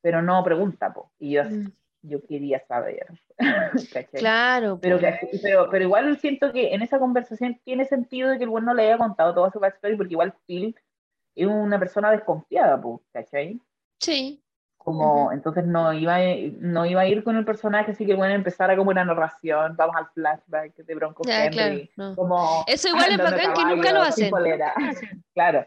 [0.00, 1.10] Pero no pregunta, po.
[1.18, 1.72] Y yo, Mm.
[2.02, 3.06] yo quería saber.
[3.92, 4.20] ¿Cachai?
[4.20, 4.78] Claro.
[4.80, 4.98] Pero,
[5.42, 8.74] pero, pero igual siento que en esa conversación tiene sentido de que el bueno no
[8.74, 10.74] le haya contado toda su backstory, porque igual Phil
[11.34, 13.60] es una persona desconfiada, po, ¿cachai?
[14.00, 14.40] Sí.
[14.88, 15.32] Como, Ujú.
[15.32, 18.74] entonces no iba, a- no iba a ir con el personaje, así que bueno, empezara
[18.74, 22.10] como una narración, vamos al flashback de Bronco Ya, Henry, claro.
[22.10, 22.16] no.
[22.16, 24.30] como Eso igual es a bacán que nunca lo hacen.
[25.34, 25.66] claro,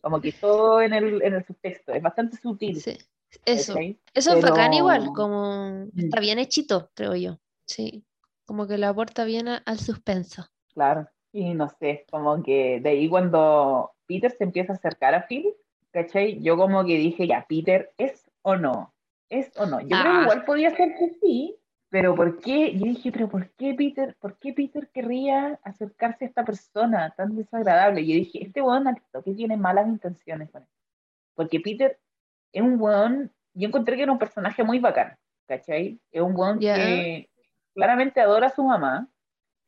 [0.00, 2.80] como que todo en el, en el subtexto, es bastante sutil.
[2.80, 2.96] Sí.
[3.44, 3.74] Eso.
[4.14, 7.38] Eso es bacán Pero- igual, como está bien hechito, creo yo.
[7.66, 8.04] Sí.
[8.46, 10.46] Como que le aporta bien a- al suspenso.
[10.74, 15.26] Claro, y no sé, como que de ahí cuando Peter se empieza a acercar a
[15.26, 15.46] Phil,
[15.90, 16.40] ¿cachai?
[16.42, 18.94] Yo como que dije, ya, Peter, ¿es o no?
[19.28, 19.80] ¿Es o no?
[19.80, 20.16] Yo creo Ah.
[20.18, 21.56] que igual podía ser que sí,
[21.88, 22.72] pero ¿por qué?
[22.76, 27.36] Yo dije, pero ¿por qué Peter, por qué Peter querría acercarse a esta persona tan
[27.36, 28.00] desagradable?
[28.00, 30.68] Y yo dije, este weón al que tiene malas intenciones con él.
[31.34, 31.98] Porque Peter
[32.52, 35.16] es un weón, yo encontré que era un personaje muy bacán,
[35.46, 36.00] ¿cachai?
[36.10, 37.30] Es un weón que
[37.74, 39.08] claramente adora a su mamá,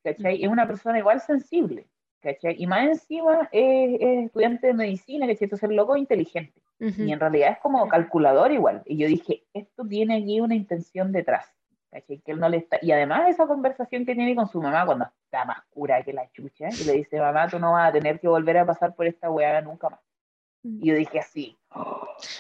[0.03, 0.43] ¿cachai?
[0.43, 1.89] Es una persona igual sensible,
[2.25, 2.57] ¿cachai?
[2.59, 5.45] Y más encima es, es estudiante de medicina, ¿cachai?
[5.45, 6.61] Entonces el loco es inteligente.
[6.81, 8.83] Y en realidad es como calculador igual.
[8.85, 11.55] Y yo dije, esto tiene aquí una intención detrás.
[11.91, 12.19] ¿cachai?
[12.19, 12.79] Que él no le está...
[12.83, 16.29] Y además esa conversación que tiene con su mamá cuando está más cura que la
[16.33, 19.07] chucha, y le dice, mamá, tú no vas a tener que volver a pasar por
[19.07, 20.01] esta weá nunca más.
[20.65, 21.57] Y yo dije así,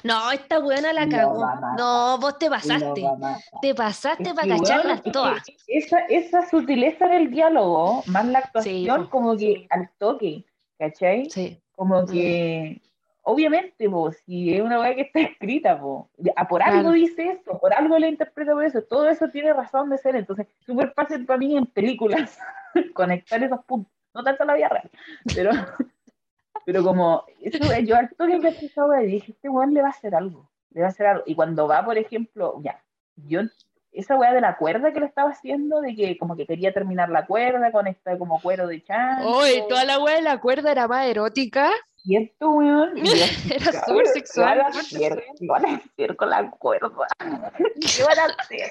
[0.03, 1.45] No, esta buena la cagó.
[1.77, 3.03] No, vos te "Lo pasaste.
[3.03, 3.61] va a matar".
[3.61, 5.43] Te pasaste Es para cacharlas que todas.
[5.67, 9.11] Esa, esa sutileza del diálogo, más la actuación, po.
[9.11, 10.45] como que al toque,
[10.79, 11.29] ¿cachai?
[11.29, 11.61] Sí.
[11.77, 12.81] Como que,
[13.25, 16.93] obviamente, po, si es una weá que está escrita, po, a por algo Claro.
[16.93, 20.47] dice eso, por algo le interpreta por eso, todo eso tiene razón de ser, entonces,
[20.65, 22.39] súper fácil para mí en películas
[22.95, 24.91] conectar esos puntos, no tanto la vida real,
[25.35, 25.51] pero,
[26.67, 29.91] pero como, eso, yo toque que esa weá y dije, este weón le va a
[29.91, 32.83] hacer algo, le va a hacer algo, y cuando va, por ejemplo, ya,
[33.17, 33.43] yo,
[33.93, 37.11] esa weá de la cuerda que le estaba haciendo, de que como que quería terminar
[37.11, 40.73] la cuerda con esta como cuero de chancho, Oye, toda la wea de la cuerda
[40.73, 41.71] era más erótica.
[42.05, 42.97] ¿cierto, weón?
[42.99, 44.59] Y yo así, Era súper ¿qué sexual.
[45.41, 46.91] van a hacer con la cuerda?
[47.19, 48.69] ¿Qué van a hacer?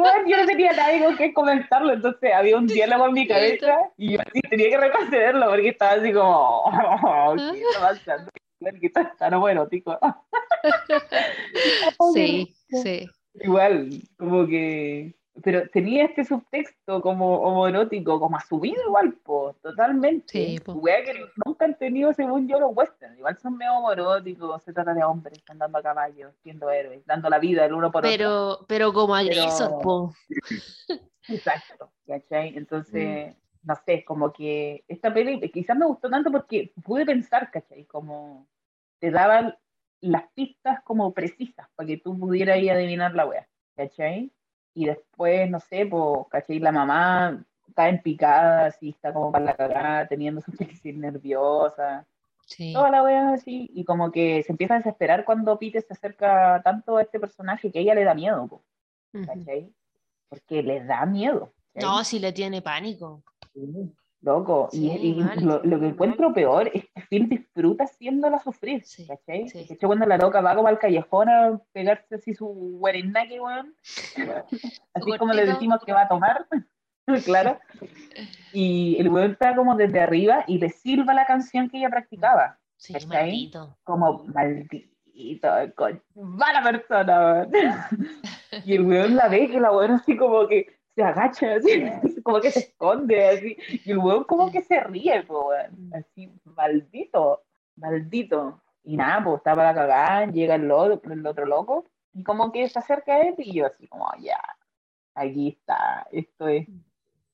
[0.00, 0.72] Bueno, yo no tenía
[1.04, 4.78] con qué comentarlo, entonces había un diálogo en mi cabeza y yo así tenía que
[4.78, 8.30] retrocederlo porque estaba así como, oh, ¿qué está pasando?
[8.80, 9.98] Que está tan erótico.
[12.14, 13.06] Sí, sí.
[13.34, 15.14] Igual, como que.
[15.42, 20.26] Pero tenía este subtexto como homoerótico, como a subido igual, po, totalmente.
[20.28, 20.72] Sí, po.
[20.72, 23.16] Wea que nunca han tenido, según yo, los westerns.
[23.16, 27.38] Igual son medio homoeróticos, se trata de hombres andando a caballo, siendo héroes, dando la
[27.38, 28.10] vida el uno por otro.
[28.10, 30.14] Pero, pero como agresor, Pero- po.
[31.28, 32.52] Exacto, ¿cachai?
[32.52, 32.58] Mm.
[32.58, 37.84] Entonces, no sé, como que esta peli quizás me gustó tanto porque pude pensar, ¿cachai?
[37.84, 38.48] Como
[38.98, 39.56] te daban
[40.00, 44.32] las pistas como precisas para que tú pudieras ir a adivinar la wea, ¿cachai?
[44.80, 46.58] Y después, no sé, pues, ¿cachai?
[46.58, 50.52] La mamá está en picada, así, está como para la cagada, teniendo su
[50.82, 52.06] crisis nerviosa,
[52.46, 52.72] Sí.
[52.72, 56.62] toda la wea así, y como que se empieza a desesperar cuando Peter se acerca
[56.64, 58.62] tanto a este personaje que ella le da miedo, po.
[59.26, 59.70] ¿cachai?
[60.30, 61.52] Porque le da miedo.
[61.74, 61.90] ¿cachai?
[61.90, 63.22] No, si le tiene pánico.
[63.52, 63.92] Sí,
[64.22, 64.68] loco.
[64.72, 69.48] Y- lo, lo que encuentro peor es que Phil disfruta haciéndola sufrir, Sí, ¿cachai?
[69.48, 69.64] sí.
[69.66, 73.74] De hecho, cuando la loca va como al callejón a pegarse así su guarenaque, weón,
[74.94, 76.46] así como le decimos que va a tomar,
[77.24, 77.58] claro,
[78.52, 82.58] y el weón está como desde arriba y le silba la canción que ella practicaba,
[82.92, 83.06] ¿Cachai?
[83.08, 83.76] maldito.
[83.84, 87.50] como maldito, con mala persona, weón.
[88.64, 90.66] Y el weón la ve que la weón así como que
[91.00, 91.82] se agacha, así,
[92.22, 93.56] como que se esconde, así.
[93.84, 95.92] Y el weón como que se ríe, po, weón.
[95.94, 97.42] Así, maldito,
[97.76, 98.60] maldito.
[98.84, 103.14] Y nada, pues está para cagar, llega el, otro loco, y como que se acerca
[103.14, 104.40] a él, y yo así como, ya,
[105.14, 106.66] aquí está, esto es,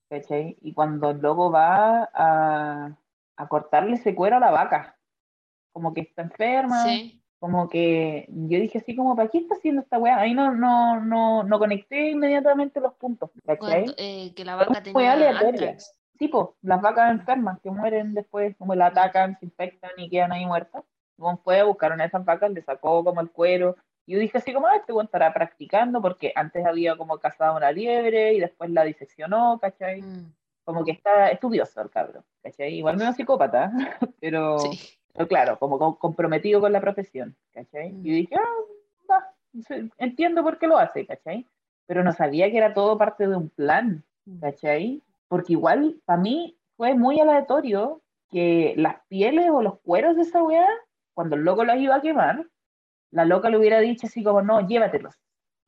[0.09, 0.57] ¿cachai?
[0.61, 2.97] Y cuando el loco va a,
[3.37, 4.97] a cortarle ese cuero a la vaca,
[5.71, 7.23] como que está enferma, Sí.
[7.39, 10.17] Como que yo dije así como, ¿para qué está haciendo esta weá?
[10.17, 13.85] Ahí no, no, no, no conecté inmediatamente los puntos, ¿cachai?
[13.97, 15.77] Eh, que la vaca tenía aleatoria.
[16.31, 20.45] pues, las vacas enfermas que mueren después, como la atacan, se infectan y quedan ahí
[20.45, 20.83] muertas.
[21.17, 23.75] Juan fue, buscaron a esas vacas, le sacó como el cuero.
[24.07, 27.57] Y yo dije así como, ah, este weón estará practicando porque antes había como cazado
[27.57, 30.01] una liebre y después la diseccionó, ¿cachai?
[30.01, 30.33] Mm,
[30.63, 32.73] Como que está estudioso el cabrón, ¿cachai?
[32.73, 33.71] Igual medio psicópata,
[34.19, 34.57] pero...
[34.59, 34.96] Sí.
[35.17, 37.91] Pero claro, como co- comprometido con la profesión, ¿cachai?
[37.91, 38.05] Mm.
[38.05, 38.35] Y yo dije,
[39.09, 39.31] ah,
[39.67, 41.45] sí, entiendo por qué lo hace, ¿cachai?
[41.87, 44.39] Pero no sabía que era todo parte de un plan, Mm.
[44.41, 45.01] ¿cachai?
[45.27, 50.43] Porque igual, para mí, fue muy aleatorio que las pieles o los cueros de esa
[50.43, 50.67] weá,
[51.13, 52.45] cuando el loco las iba a quemar,
[53.11, 55.15] la loca le hubiera dicho así como, no, llévatelos.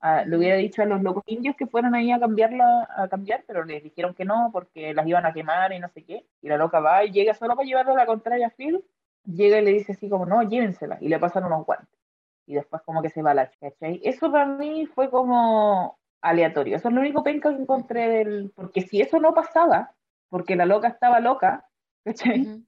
[0.02, 3.44] Ah, le hubiera dicho a los locos indios que fueran ahí a cambiarla, a cambiar,
[3.48, 6.26] pero les dijeron que no, porque las iban a quemar y no sé qué.
[6.42, 8.84] Y la loca va y llega solo para llevarlo a la contraria a Phil,
[9.26, 12.00] llega y le dice así como, no, llévensela, y le pasan unos guantes.
[12.46, 14.02] Y después como que se va la ¿cachai?
[14.04, 16.76] Eso para mí fue como aleatorio.
[16.76, 18.52] Eso es lo único penca que encontré del...
[18.56, 19.94] Porque si eso no pasaba,
[20.30, 21.70] porque la loca estaba loca,
[22.04, 22.42] ¿cachai?
[22.42, 22.64] Ujú.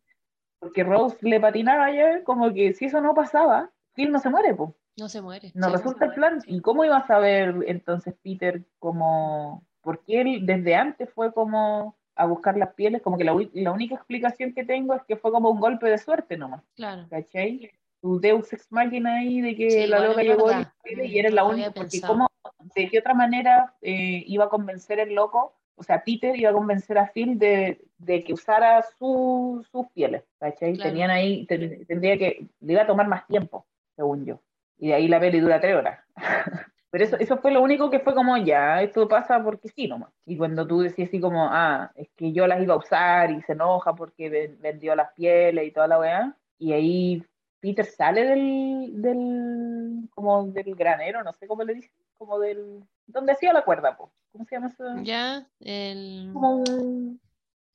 [0.60, 4.54] Porque Rose le patinaba ayer, como que si eso no pasaba, Phil no se muere,
[4.54, 4.70] pues.
[4.98, 5.52] No se muere.
[5.56, 6.40] No Sí, resulta el plan.
[6.46, 9.64] ¿Y cómo iba a saber entonces Peter cómo...
[9.82, 13.96] Porque él desde antes fue como a buscar las pieles, como que la, la única
[13.96, 17.08] explicación que tengo es que fue como un golpe de suerte nomás, Claro.
[17.10, 17.72] ¿cachai?
[18.02, 20.74] Tu Deus Ex Machina ahí de que Sí, la loca llegó y, verdad.
[21.06, 22.14] y era Mm, la única, porque pensado.
[22.14, 22.28] cómo,
[22.76, 26.54] de qué otra manera eh, iba a convencer el loco, o sea, Peter iba a
[26.54, 30.74] convencer a Phil de, de que usara su- sus pieles, ¿cachai?
[30.74, 30.90] Claro.
[30.92, 34.40] Tenían ahí, ten- tendría que, le iba a tomar más tiempo, según yo.
[34.78, 36.00] Y de ahí la peli dura tres horas.
[36.92, 40.12] Pero eso, eso fue lo único que fue como, ya, esto pasa porque sí nomás.
[40.26, 43.42] Y cuando tú decías así como, ah, es que yo las iba a usar y
[43.44, 47.24] se enoja porque ven- vendió las pieles y toda la weá, y ahí
[47.62, 53.32] Peter sale del, del, como del granero, no sé cómo le dicen, como del, donde
[53.34, 54.12] hacía la cuerda, po.
[54.34, 54.84] ¿cómo se llama eso?
[55.04, 57.22] Ya, el, Como un-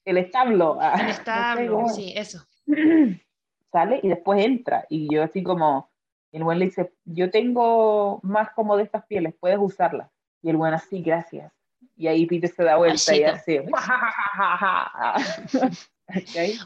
[0.05, 0.77] el establo.
[0.81, 2.45] ah, el no sé establo, sí, eso.
[3.73, 4.87] sale y después entra.
[4.89, 5.91] Y yo así como,
[6.33, 10.11] el buen le dice, yo tengo más como de estas pieles, puedes usarlas.
[10.43, 11.53] Y el buen así, gracias.
[11.97, 13.64] Y ahí Peter se da vuelta y hace.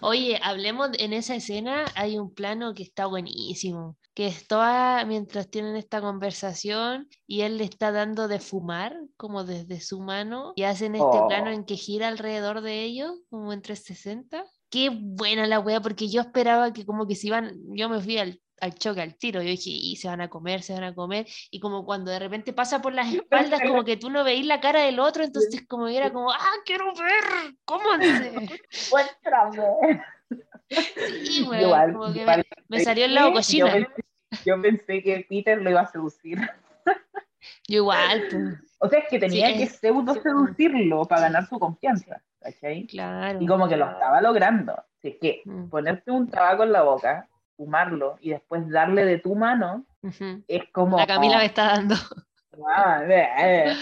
[0.02, 5.50] Oye, hablemos en esa escena, hay un plano que está buenísimo, que es toda mientras
[5.50, 10.64] tienen esta conversación y él le está dando de fumar, como desde su mano, y
[10.64, 11.54] hacen este plano Oh.
[11.54, 14.44] en que gira alrededor de ellos, como en 360.
[14.68, 18.18] Qué buena la wea, porque yo esperaba que como que se iban, yo me fui
[18.18, 20.94] al, al choque, al tiro, yo dije, y se van a comer, se van a
[20.94, 24.46] comer, y como cuando de repente pasa por las espaldas, como que tú no veís
[24.46, 28.32] la cara del otro, entonces como era como, ah, quiero ver, cómanse.
[28.90, 30.02] Muéstrame.
[31.08, 33.72] Sí, weón, Igual, como que me- me salió el lado Yo cochina.
[33.72, 34.02] pensé,
[34.44, 36.38] yo pensé que Peter lo iba a seducir.
[37.68, 38.42] Yo igual, pues,
[38.78, 42.86] O sea, es que tenía Sí, que es- pseudo seducirlo para ganar su confianza, ¿cachai?
[42.86, 43.40] claro.
[43.40, 44.74] Y como que lo estaba logrando.
[44.98, 47.28] Así que Mm, ponerte un tabaco en la boca,
[47.64, 49.84] fumarlo y después darle de tu mano
[50.48, 50.96] es como.
[50.96, 51.94] La Camila me está dando.
[53.06, 53.74] Eh,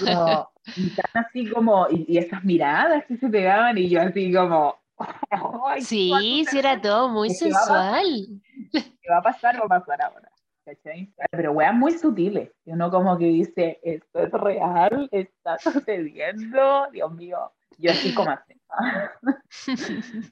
[0.00, 1.86] como- y tan así como.
[1.90, 4.76] Y, y esas miradas que se pegaban y yo así como.
[5.66, 6.10] ay, Sí,
[6.48, 8.26] sí, era todo muy sensual.
[8.72, 9.60] ¿Qué va a pasar?
[9.60, 10.30] Va a pasar ahora.
[10.64, 11.12] ¿Cachai?
[11.32, 12.50] Pero weas muy sutiles.
[12.64, 17.52] Y uno como que dice, esto es real, está sucediendo, Dios mío.
[17.78, 18.54] Yo así como así.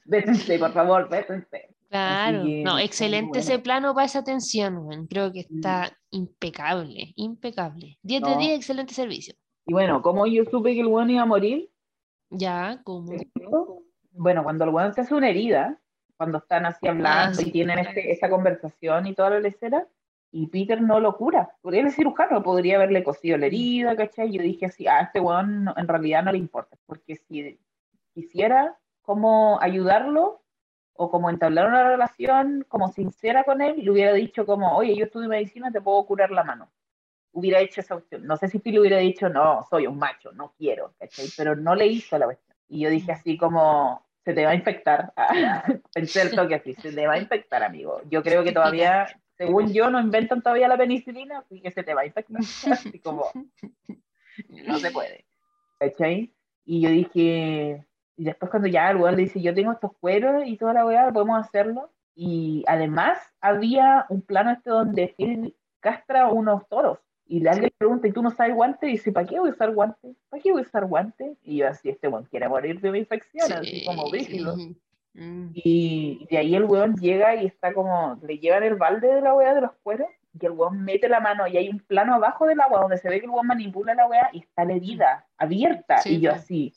[0.05, 1.75] Vétense, por favor, vétense.
[1.91, 2.43] Claro.
[2.45, 5.07] que No, excelente ese plano para esa tensión, weón.
[5.07, 5.55] Creo que Mm.
[5.57, 7.97] está impecable, impecable.
[8.01, 8.37] 10 de No.
[8.37, 9.35] 10, excelente servicio.
[9.65, 11.69] Y bueno, como yo supe que el weón iba a morir,
[12.29, 13.11] Ya, como.
[14.11, 15.79] bueno, cuando el weón se hace una herida,
[16.17, 17.49] cuando están así hablando sí.
[17.49, 19.87] y tienen este, esa conversación y toda la lecera,
[20.31, 21.57] y Peter no lo cura.
[21.61, 24.31] Podría ser cirujano, podría haberle cosido la herida, ¿cachai?
[24.31, 27.59] Yo dije así, a este weón no- en realidad no le importa, porque si
[28.13, 30.41] quisiera como ayudarlo
[30.93, 35.05] o como entablar una relación como sincera con él, le hubiera dicho como, oye, yo
[35.05, 36.71] estudio medicina, te puedo curar la mano.
[37.31, 38.25] Hubiera hecho esa opción.
[38.25, 41.27] No sé si Phil hubiera dicho, no, soy un macho, no quiero, ¿cachai?
[41.37, 42.57] Pero no le hizo la cuestión.
[42.67, 45.13] Y yo dije así como, se te va a infectar.
[45.93, 48.01] Pensé el toque así, se te va a infectar, amigo.
[48.09, 51.93] Yo creo que todavía, según yo, no inventan todavía la penicilina, así que se te
[51.93, 52.41] va a infectar.
[52.71, 53.31] Así como,
[54.49, 55.25] no se puede.
[55.79, 56.33] ¿Cachai?
[56.65, 57.85] Y yo dije,
[58.17, 60.85] y después cuando ya el weón le dice, yo tengo estos cueros y toda la
[60.85, 61.91] weá, podemos hacerlo.
[62.13, 66.99] Y además había un plano este donde Phil castra unos toros.
[67.25, 68.87] Y alguien le pregunta, ¿y tú no sabes guante?
[68.87, 70.15] Y dice, ¿para qué voy a usar guante?
[70.29, 71.37] ¿Para qué voy a usar guante?
[71.43, 74.55] Y yo así, este weón quiere morir de una infección, así como brígido.
[74.57, 74.75] Sí.
[75.13, 75.51] Mm.
[75.53, 79.33] Y de ahí el weón llega y está como, le llevan el balde de la
[79.33, 80.07] weá de los cueros,
[80.39, 83.09] y el weón mete la mano, y hay un plano abajo del agua donde se
[83.09, 85.97] ve que el weón manipula la weá y está la herida abierta.
[85.99, 86.73] Sí, y yo así,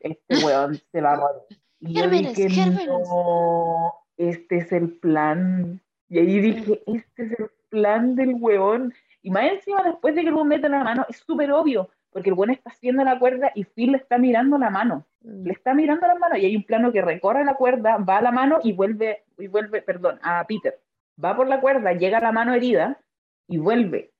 [0.00, 1.60] este weón se va a morir.
[1.80, 2.48] Y yo dije,
[2.86, 5.80] no, este es el plan.
[6.08, 8.94] Y ahí dije, este es el plan del weón.
[9.22, 12.30] Y más encima, después de que el weón mete la mano, es súper obvio, porque
[12.30, 15.46] el weón está haciendo la cuerda y Phil le está mirando la mano Mm.
[15.46, 18.22] le está mirando las manos y hay un plano que recorre la cuerda, va a
[18.22, 20.78] la mano y vuelve, y vuelve, perdón, a Peter.
[21.22, 23.00] Va por la cuerda, llega a la mano herida
[23.48, 24.12] y vuelve.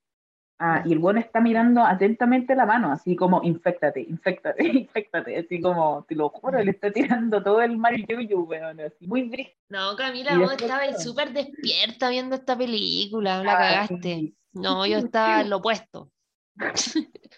[0.59, 5.61] Ah, y el bueno está mirando atentamente la mano, así como, infectate, infectate, infectate, así
[5.61, 9.57] como, te lo juro, le está tirando todo el mal yuyu, weón, así, muy brígido.
[9.68, 14.01] No, Camila, vos estabas súper despierta viendo esta película, la Ah, cagaste.
[14.03, 14.36] sí.
[14.53, 16.12] No, yo estaba en lo opuesto.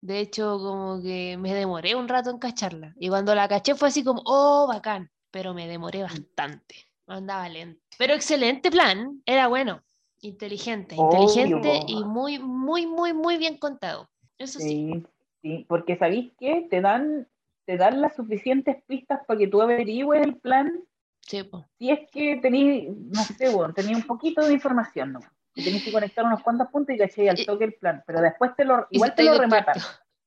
[0.00, 2.94] De hecho, como que me demoré un rato en cacharla.
[2.98, 5.10] Y cuando la caché fue así como, oh, bacán.
[5.30, 6.89] Pero me demoré bastante.
[7.10, 7.80] Andaba lento.
[7.98, 9.20] Pero excelente plan.
[9.26, 9.82] Era bueno.
[10.20, 10.94] Inteligente.
[10.98, 14.08] Obvio, Inteligente y muy, muy, muy, muy bien contado.
[14.38, 14.90] Eso sí.
[14.92, 15.06] Sí,
[15.42, 16.66] sí, porque ¿sabéis qué?
[16.70, 17.26] Te dan,
[17.64, 20.84] te dan las suficientes pistas para que tú averigües el plan
[21.22, 21.66] Sí, po.
[21.78, 25.20] si es que tenéis, no sé, bueno, tenéis un poquito de información, ¿no?
[25.54, 28.54] Que tenéis que conectar unos cuantos puntos y caché al toque el plan, pero después
[28.56, 29.74] te lo, igual te lo rematan,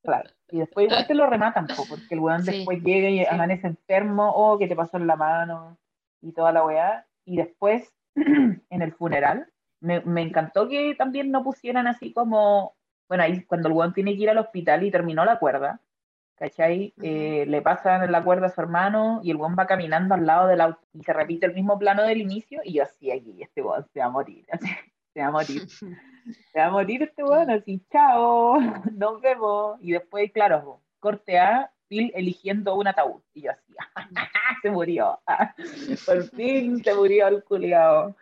[0.01, 3.19] claro, y después igual te lo rematan, po, porque el weón Sí, después llega y
[3.19, 3.25] sí.
[3.29, 5.77] amanece enfermo, o que te pasó en la mano,
[6.23, 9.47] y toda la weá, y después, en el funeral,
[9.79, 12.75] me, me encantó que también no pusieran así como,
[13.09, 15.81] bueno, ahí cuando el weón tiene que ir al hospital y terminó la cuerda,
[16.37, 16.93] ¿cachai?
[17.01, 20.47] Eh, le pasan la cuerda a su hermano y el weón va caminando al lado
[20.47, 23.61] del auto y se repite el mismo plano del inicio y yo así aquí, este
[23.61, 24.67] weón se va a morir, así,
[25.13, 25.67] se va a morir,
[26.51, 28.59] se va a morir este weón, así, chao,
[28.93, 29.77] nos vemos.
[29.81, 31.72] Y después, claro, corte A,
[32.13, 33.73] Eligiendo un ataúd y yo así,
[34.61, 35.19] se murió,
[36.05, 38.15] por fin se murió el culiao,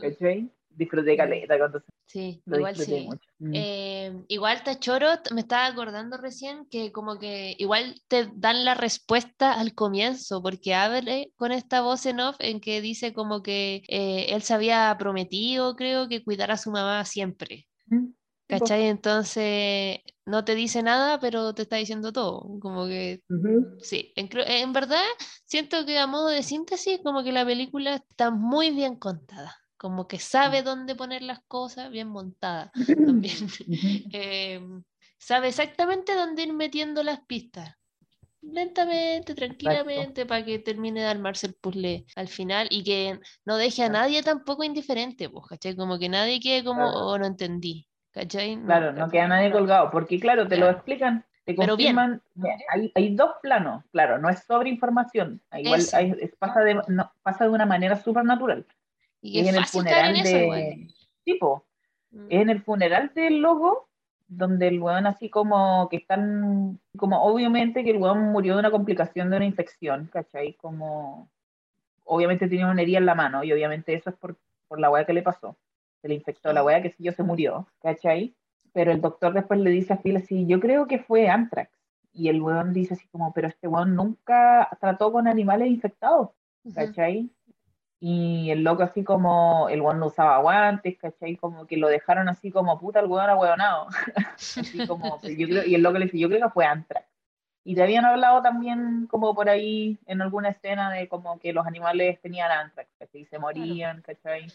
[0.00, 0.50] ¿cachai?
[0.70, 3.04] Disfruté caleta cuando se Sí, lo igual sí.
[3.06, 3.28] mucho.
[3.38, 3.52] Mm.
[3.54, 9.52] Eh, igual Tachoro, me estaba acordando recién que como que igual te dan la respuesta
[9.52, 14.26] al comienzo, porque abre con esta voz en off en que dice como que eh,
[14.30, 17.66] él se había prometido, creo, que cuidar a su mamá siempre.
[17.88, 18.06] Mm.
[18.46, 18.86] ¿Cachai?
[18.86, 22.46] Entonces no te dice nada, pero te está diciendo todo.
[22.60, 23.22] Como que
[23.80, 25.02] sí, en, verdad
[25.44, 29.56] siento que a modo de síntesis, como que la película está muy bien contada.
[29.76, 32.70] Como que sabe dónde poner las cosas, bien montada
[33.06, 33.48] también.
[34.12, 34.82] Em,
[35.18, 37.74] sabe exactamente dónde ir metiendo las pistas.
[38.40, 43.82] Lentamente, tranquilamente, para que termine de armarse el puzzle al final y que no deje
[43.82, 45.74] a nadie tampoco indiferente, pues, ¿cachai?
[45.74, 47.06] Como que nadie quede como, Claro.
[47.06, 47.87] oh, no entendí,
[48.18, 48.56] ¿cachai?
[48.56, 51.94] No, Claro, no queda nadie colgado, porque claro, te lo explican, te Pero bien.
[51.96, 52.22] confirman,
[52.72, 55.96] hay, hay dos planos, claro, no es sobre información, igual Eso.
[55.96, 58.66] hay- es- pasa, de, no, pasa de una manera súper natural.
[59.22, 60.58] Y Es en el funeral en eso, igual.
[60.60, 60.88] de...
[61.24, 61.64] Tipo,
[62.10, 62.26] Mm.
[62.30, 63.86] es en el funeral del logo,
[64.28, 68.70] donde el weón así como que están, como obviamente que el weón murió de una
[68.70, 70.54] complicación de una infección, ¿cachai?
[70.54, 71.28] Como,
[72.04, 74.36] obviamente tenía una herida en la mano y obviamente eso es por,
[74.68, 75.56] por la weá que le pasó.
[76.00, 78.34] Se le infectó la weá que si yo se murió, ¿cachai?
[78.72, 81.70] Pero el doctor después le dice a Phil así, yo creo que fue anthrax.
[82.12, 86.30] Y el weón dice así como, pero este weón nunca trató con animales infectados.
[86.74, 87.30] ¿cachai?
[88.00, 91.36] Y el loco así como, el weón no usaba guantes, ¿cachai?
[91.36, 93.88] Como que lo dejaron así como, puta, el weón ahueonado.
[94.36, 97.06] Así como, yo creo, y el loco le dice, yo creo que fue Antrax.
[97.64, 101.66] Y te habían hablado también como por ahí en alguna escena de como que los
[101.66, 103.22] animales tenían Antrax, ¿cachai?
[103.22, 104.46] Y se morían, ¿cachai?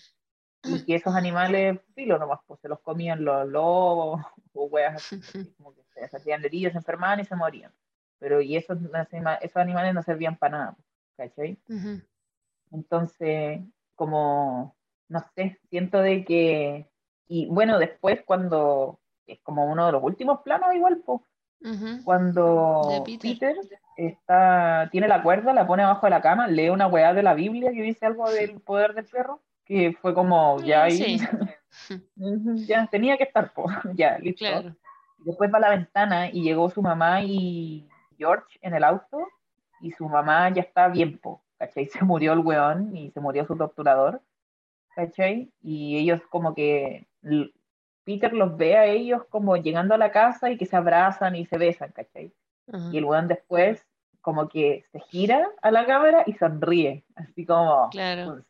[0.65, 4.21] Y que esos animales, filo nomás, pues se los comían los lobos
[4.53, 5.09] o weas
[5.57, 7.71] como que se hacían heridos, se enfermaban y se morían.
[8.19, 8.77] Pero y esos,
[9.41, 10.77] esos animales no servían para nada,
[11.17, 11.57] ¿cachai?
[12.71, 13.61] Entonces,
[13.95, 14.75] como,
[15.09, 16.89] no sé, siento de que,
[17.27, 21.21] y bueno, después cuando, es como uno de los últimos planos igual, pues,
[22.03, 23.03] cuando.
[23.21, 23.55] Peter
[23.95, 27.33] está, tiene la cuerda, la pone abajo de la cama, lee una weá de la
[27.33, 31.19] Biblia que dice algo del poder del perro, que fue como, ya ahí, Sí.
[32.67, 34.45] Ya tenía que estar, po, ya, listo.
[34.45, 34.75] Claro.
[35.19, 37.87] Después va a la ventana y llegó su mamá y
[38.17, 39.27] George en el auto
[39.81, 41.85] y su mamá ya está bien, po, ¿cachai?
[41.87, 44.21] Se murió el weón y se murió su torturador,
[44.95, 45.51] ¿cachai?
[45.61, 47.07] Y ellos como que,
[48.03, 51.45] Peter los ve a ellos como llegando a la casa y que se abrazan y
[51.45, 52.33] se besan, ¿cachai?
[52.71, 52.89] Ajá.
[52.91, 53.85] Y el weón después
[54.23, 58.41] como que se gira a la cámara y sonríe, así como Claro.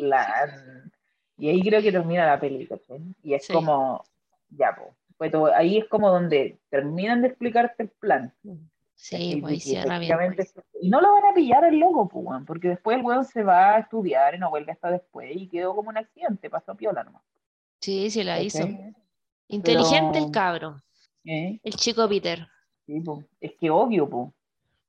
[0.00, 0.92] Plan.
[1.36, 2.80] Y ahí creo que termina la película.
[3.22, 3.52] Y es Sí.
[3.52, 4.02] como,
[4.50, 4.76] ya.
[5.18, 8.32] Pues ahí es como donde terminan de explicarte el plan.
[8.94, 10.10] Sí, pues cierra bien.
[10.12, 13.44] efectivamente- Y no lo van a pillar el loco, pues, porque después el weón se
[13.44, 17.04] va a estudiar y no vuelve hasta después y quedó como un accidente, pasó piola
[17.04, 17.22] nomás.
[17.80, 18.66] Sí, sí la hizo.
[19.48, 20.76] Inteligente el cabro,
[21.24, 21.60] ¿Eh?
[21.62, 22.46] el chico Peter.
[22.86, 23.22] Sí, po.
[23.40, 24.32] Es que obvio, po.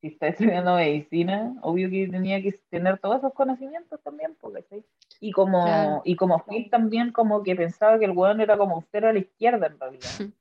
[0.02, 4.84] Si está estudiando medicina, obvio que tenía que tener todos esos conocimientos también, po, ¿cachai?
[5.20, 6.02] Y como, Claro.
[6.06, 9.20] y como Phil también como que pensaba que el weón era como usted a la
[9.20, 10.10] izquierda en realidad.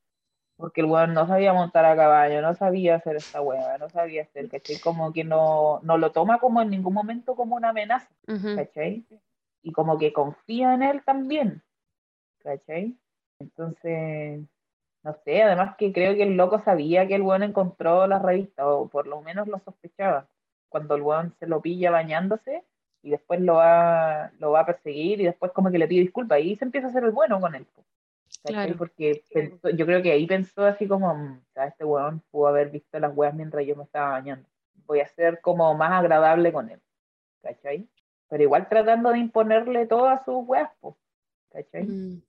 [0.56, 4.22] Porque el weón no sabía montar a caballo, no sabía hacer esta hueá, no sabía
[4.22, 4.78] hacer, ¿cachai?
[4.80, 8.09] Como que no, no lo toma como en ningún momento como una amenaza.
[8.56, 9.04] ¿cachai?
[9.62, 11.62] Y como que confía en él también,
[12.42, 12.96] ¿cachai?
[13.40, 14.40] Entonces,
[15.03, 18.66] no sé, además que creo que el loco sabía que el weón encontró la revista,
[18.68, 20.26] o por lo menos lo sospechaba,
[20.68, 22.64] cuando el weón se lo pilla bañándose
[23.03, 26.40] y después lo va, lo va a perseguir y después como que le pide disculpas
[26.40, 27.66] y se empieza a hacer el bueno con él.
[28.44, 28.74] Claro.
[28.76, 32.99] Porque pensó- yo creo que ahí pensó así como, "Mm, este weón pudo haber visto
[32.99, 34.46] las weas mientras yo me estaba bañando.
[34.86, 36.80] Voy a ser como más agradable con él,
[37.42, 37.88] ¿cachai?
[38.28, 40.96] Pero igual tratando de imponerle todas sus weas, po,
[41.51, 41.84] ¿cachai?
[41.84, 42.22] Mm.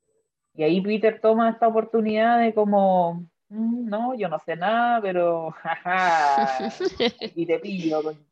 [0.55, 5.51] Y ahí Peter toma esta oportunidad de como, "Mm, no, yo no sé nada, pero
[5.63, 6.47] jaja,
[7.35, 8.25] y te pillo, con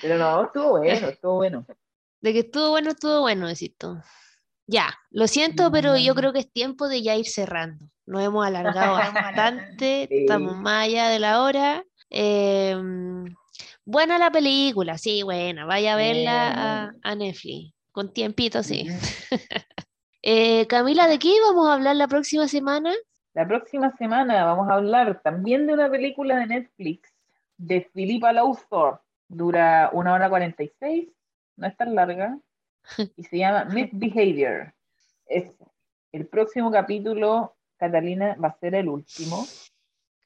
[0.00, 1.66] Pero no, estuvo bueno, estuvo bueno.
[2.20, 3.98] De que estuvo bueno, estuvo bueno, decís tú.
[4.66, 6.16] Ya, lo siento, pero yo Mm.
[6.16, 7.88] creo que es tiempo de ya ir cerrando.
[8.04, 8.94] Nos hemos alargado
[9.74, 10.16] bastante, Sí.
[10.20, 11.84] estamos más allá de la hora.
[12.10, 12.76] Eh,
[13.84, 15.66] buena la película, sí, buena.
[15.66, 18.88] Vaya a verla a, a Netflix, con tiempito, sí.
[20.28, 22.92] Eh, Camila, ¿de qué vamos a hablar la próxima semana?
[23.32, 27.14] La próxima semana vamos a hablar también de una película de Netflix
[27.56, 29.04] de Philippa Lowthorpe.
[29.28, 31.10] Dura una hora 46,
[31.54, 32.36] no es tan larga,
[33.14, 34.74] y se llama Misbehavior.
[35.26, 35.56] Es
[36.10, 39.46] el próximo capítulo, Catalina, va a ser el último.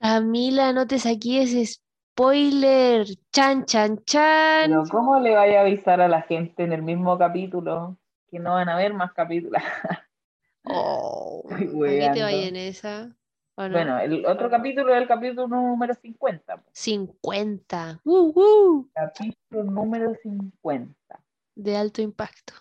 [0.01, 1.75] Camila, no te saques ese
[2.15, 3.07] spoiler.
[3.33, 4.71] Chan, chan, chan.
[4.71, 7.99] Pero ¿cómo le vaya a avisar a la gente en el mismo capítulo
[8.31, 9.63] que no van a ver más capítulos?
[10.65, 13.17] Oh, ¿a qué te vaya en esa?
[13.57, 16.57] Bueno, el otro capítulo es el capítulo número 50.
[16.59, 16.71] po.
[16.71, 18.01] 50.
[18.05, 18.91] ¡Woo, woo!
[18.95, 20.95] Capítulo número 50
[21.55, 22.53] De alto impacto.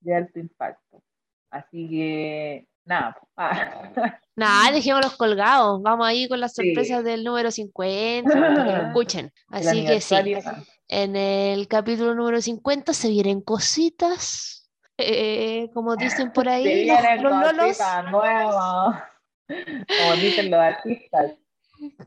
[0.00, 1.02] de alto impacto.
[1.50, 3.16] Así que nada.
[3.36, 3.90] Ah.
[4.36, 5.80] Nada, dejémoslos colgados.
[5.82, 6.62] Vamos ahí con las Sí.
[6.74, 9.32] sorpresas del número 50, para que lo escuchen.
[9.48, 10.14] Así que sí,
[10.88, 14.55] en el capítulo número 50 se vienen cositas.
[14.98, 17.78] Eh, como dicen por ahí, los, los lolos.
[19.46, 21.32] Como dicen los artistas.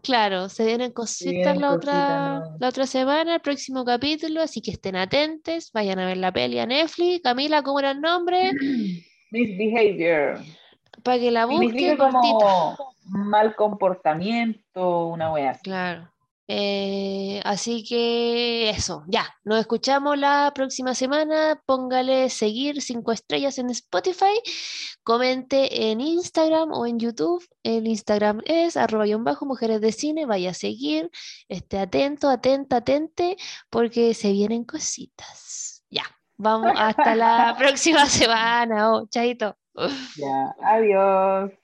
[0.02, 4.96] Claro, se vienen cositas la otra, la otra semana, el próximo capítulo, así que estén
[4.96, 7.22] atentos, vayan a ver la peli a Netflix.
[7.22, 8.52] Camila, ¿cómo era el nombre?
[9.32, 10.40] Misbehavior.
[11.04, 15.62] Para que la busquen como mal comportamiento, una wea así.
[15.64, 16.12] Claro.
[16.52, 21.62] Eh, así que eso, ya, nos escuchamos la próxima semana.
[21.68, 24.42] Póngale seguir cinco estrellas en Spotify,
[25.04, 27.48] comente en Instagram o en YouTube.
[27.62, 30.26] El Instagram es arroba guion bajo mujeres de cine.
[30.26, 31.12] Vaya a seguir,
[31.50, 33.38] esté atento, atenta, atente,
[33.70, 35.84] porque se vienen cositas.
[35.92, 38.92] Ya, vamos hasta la próxima semana.
[38.92, 39.56] Oh, chaito.
[40.18, 41.59] Ya, adiós.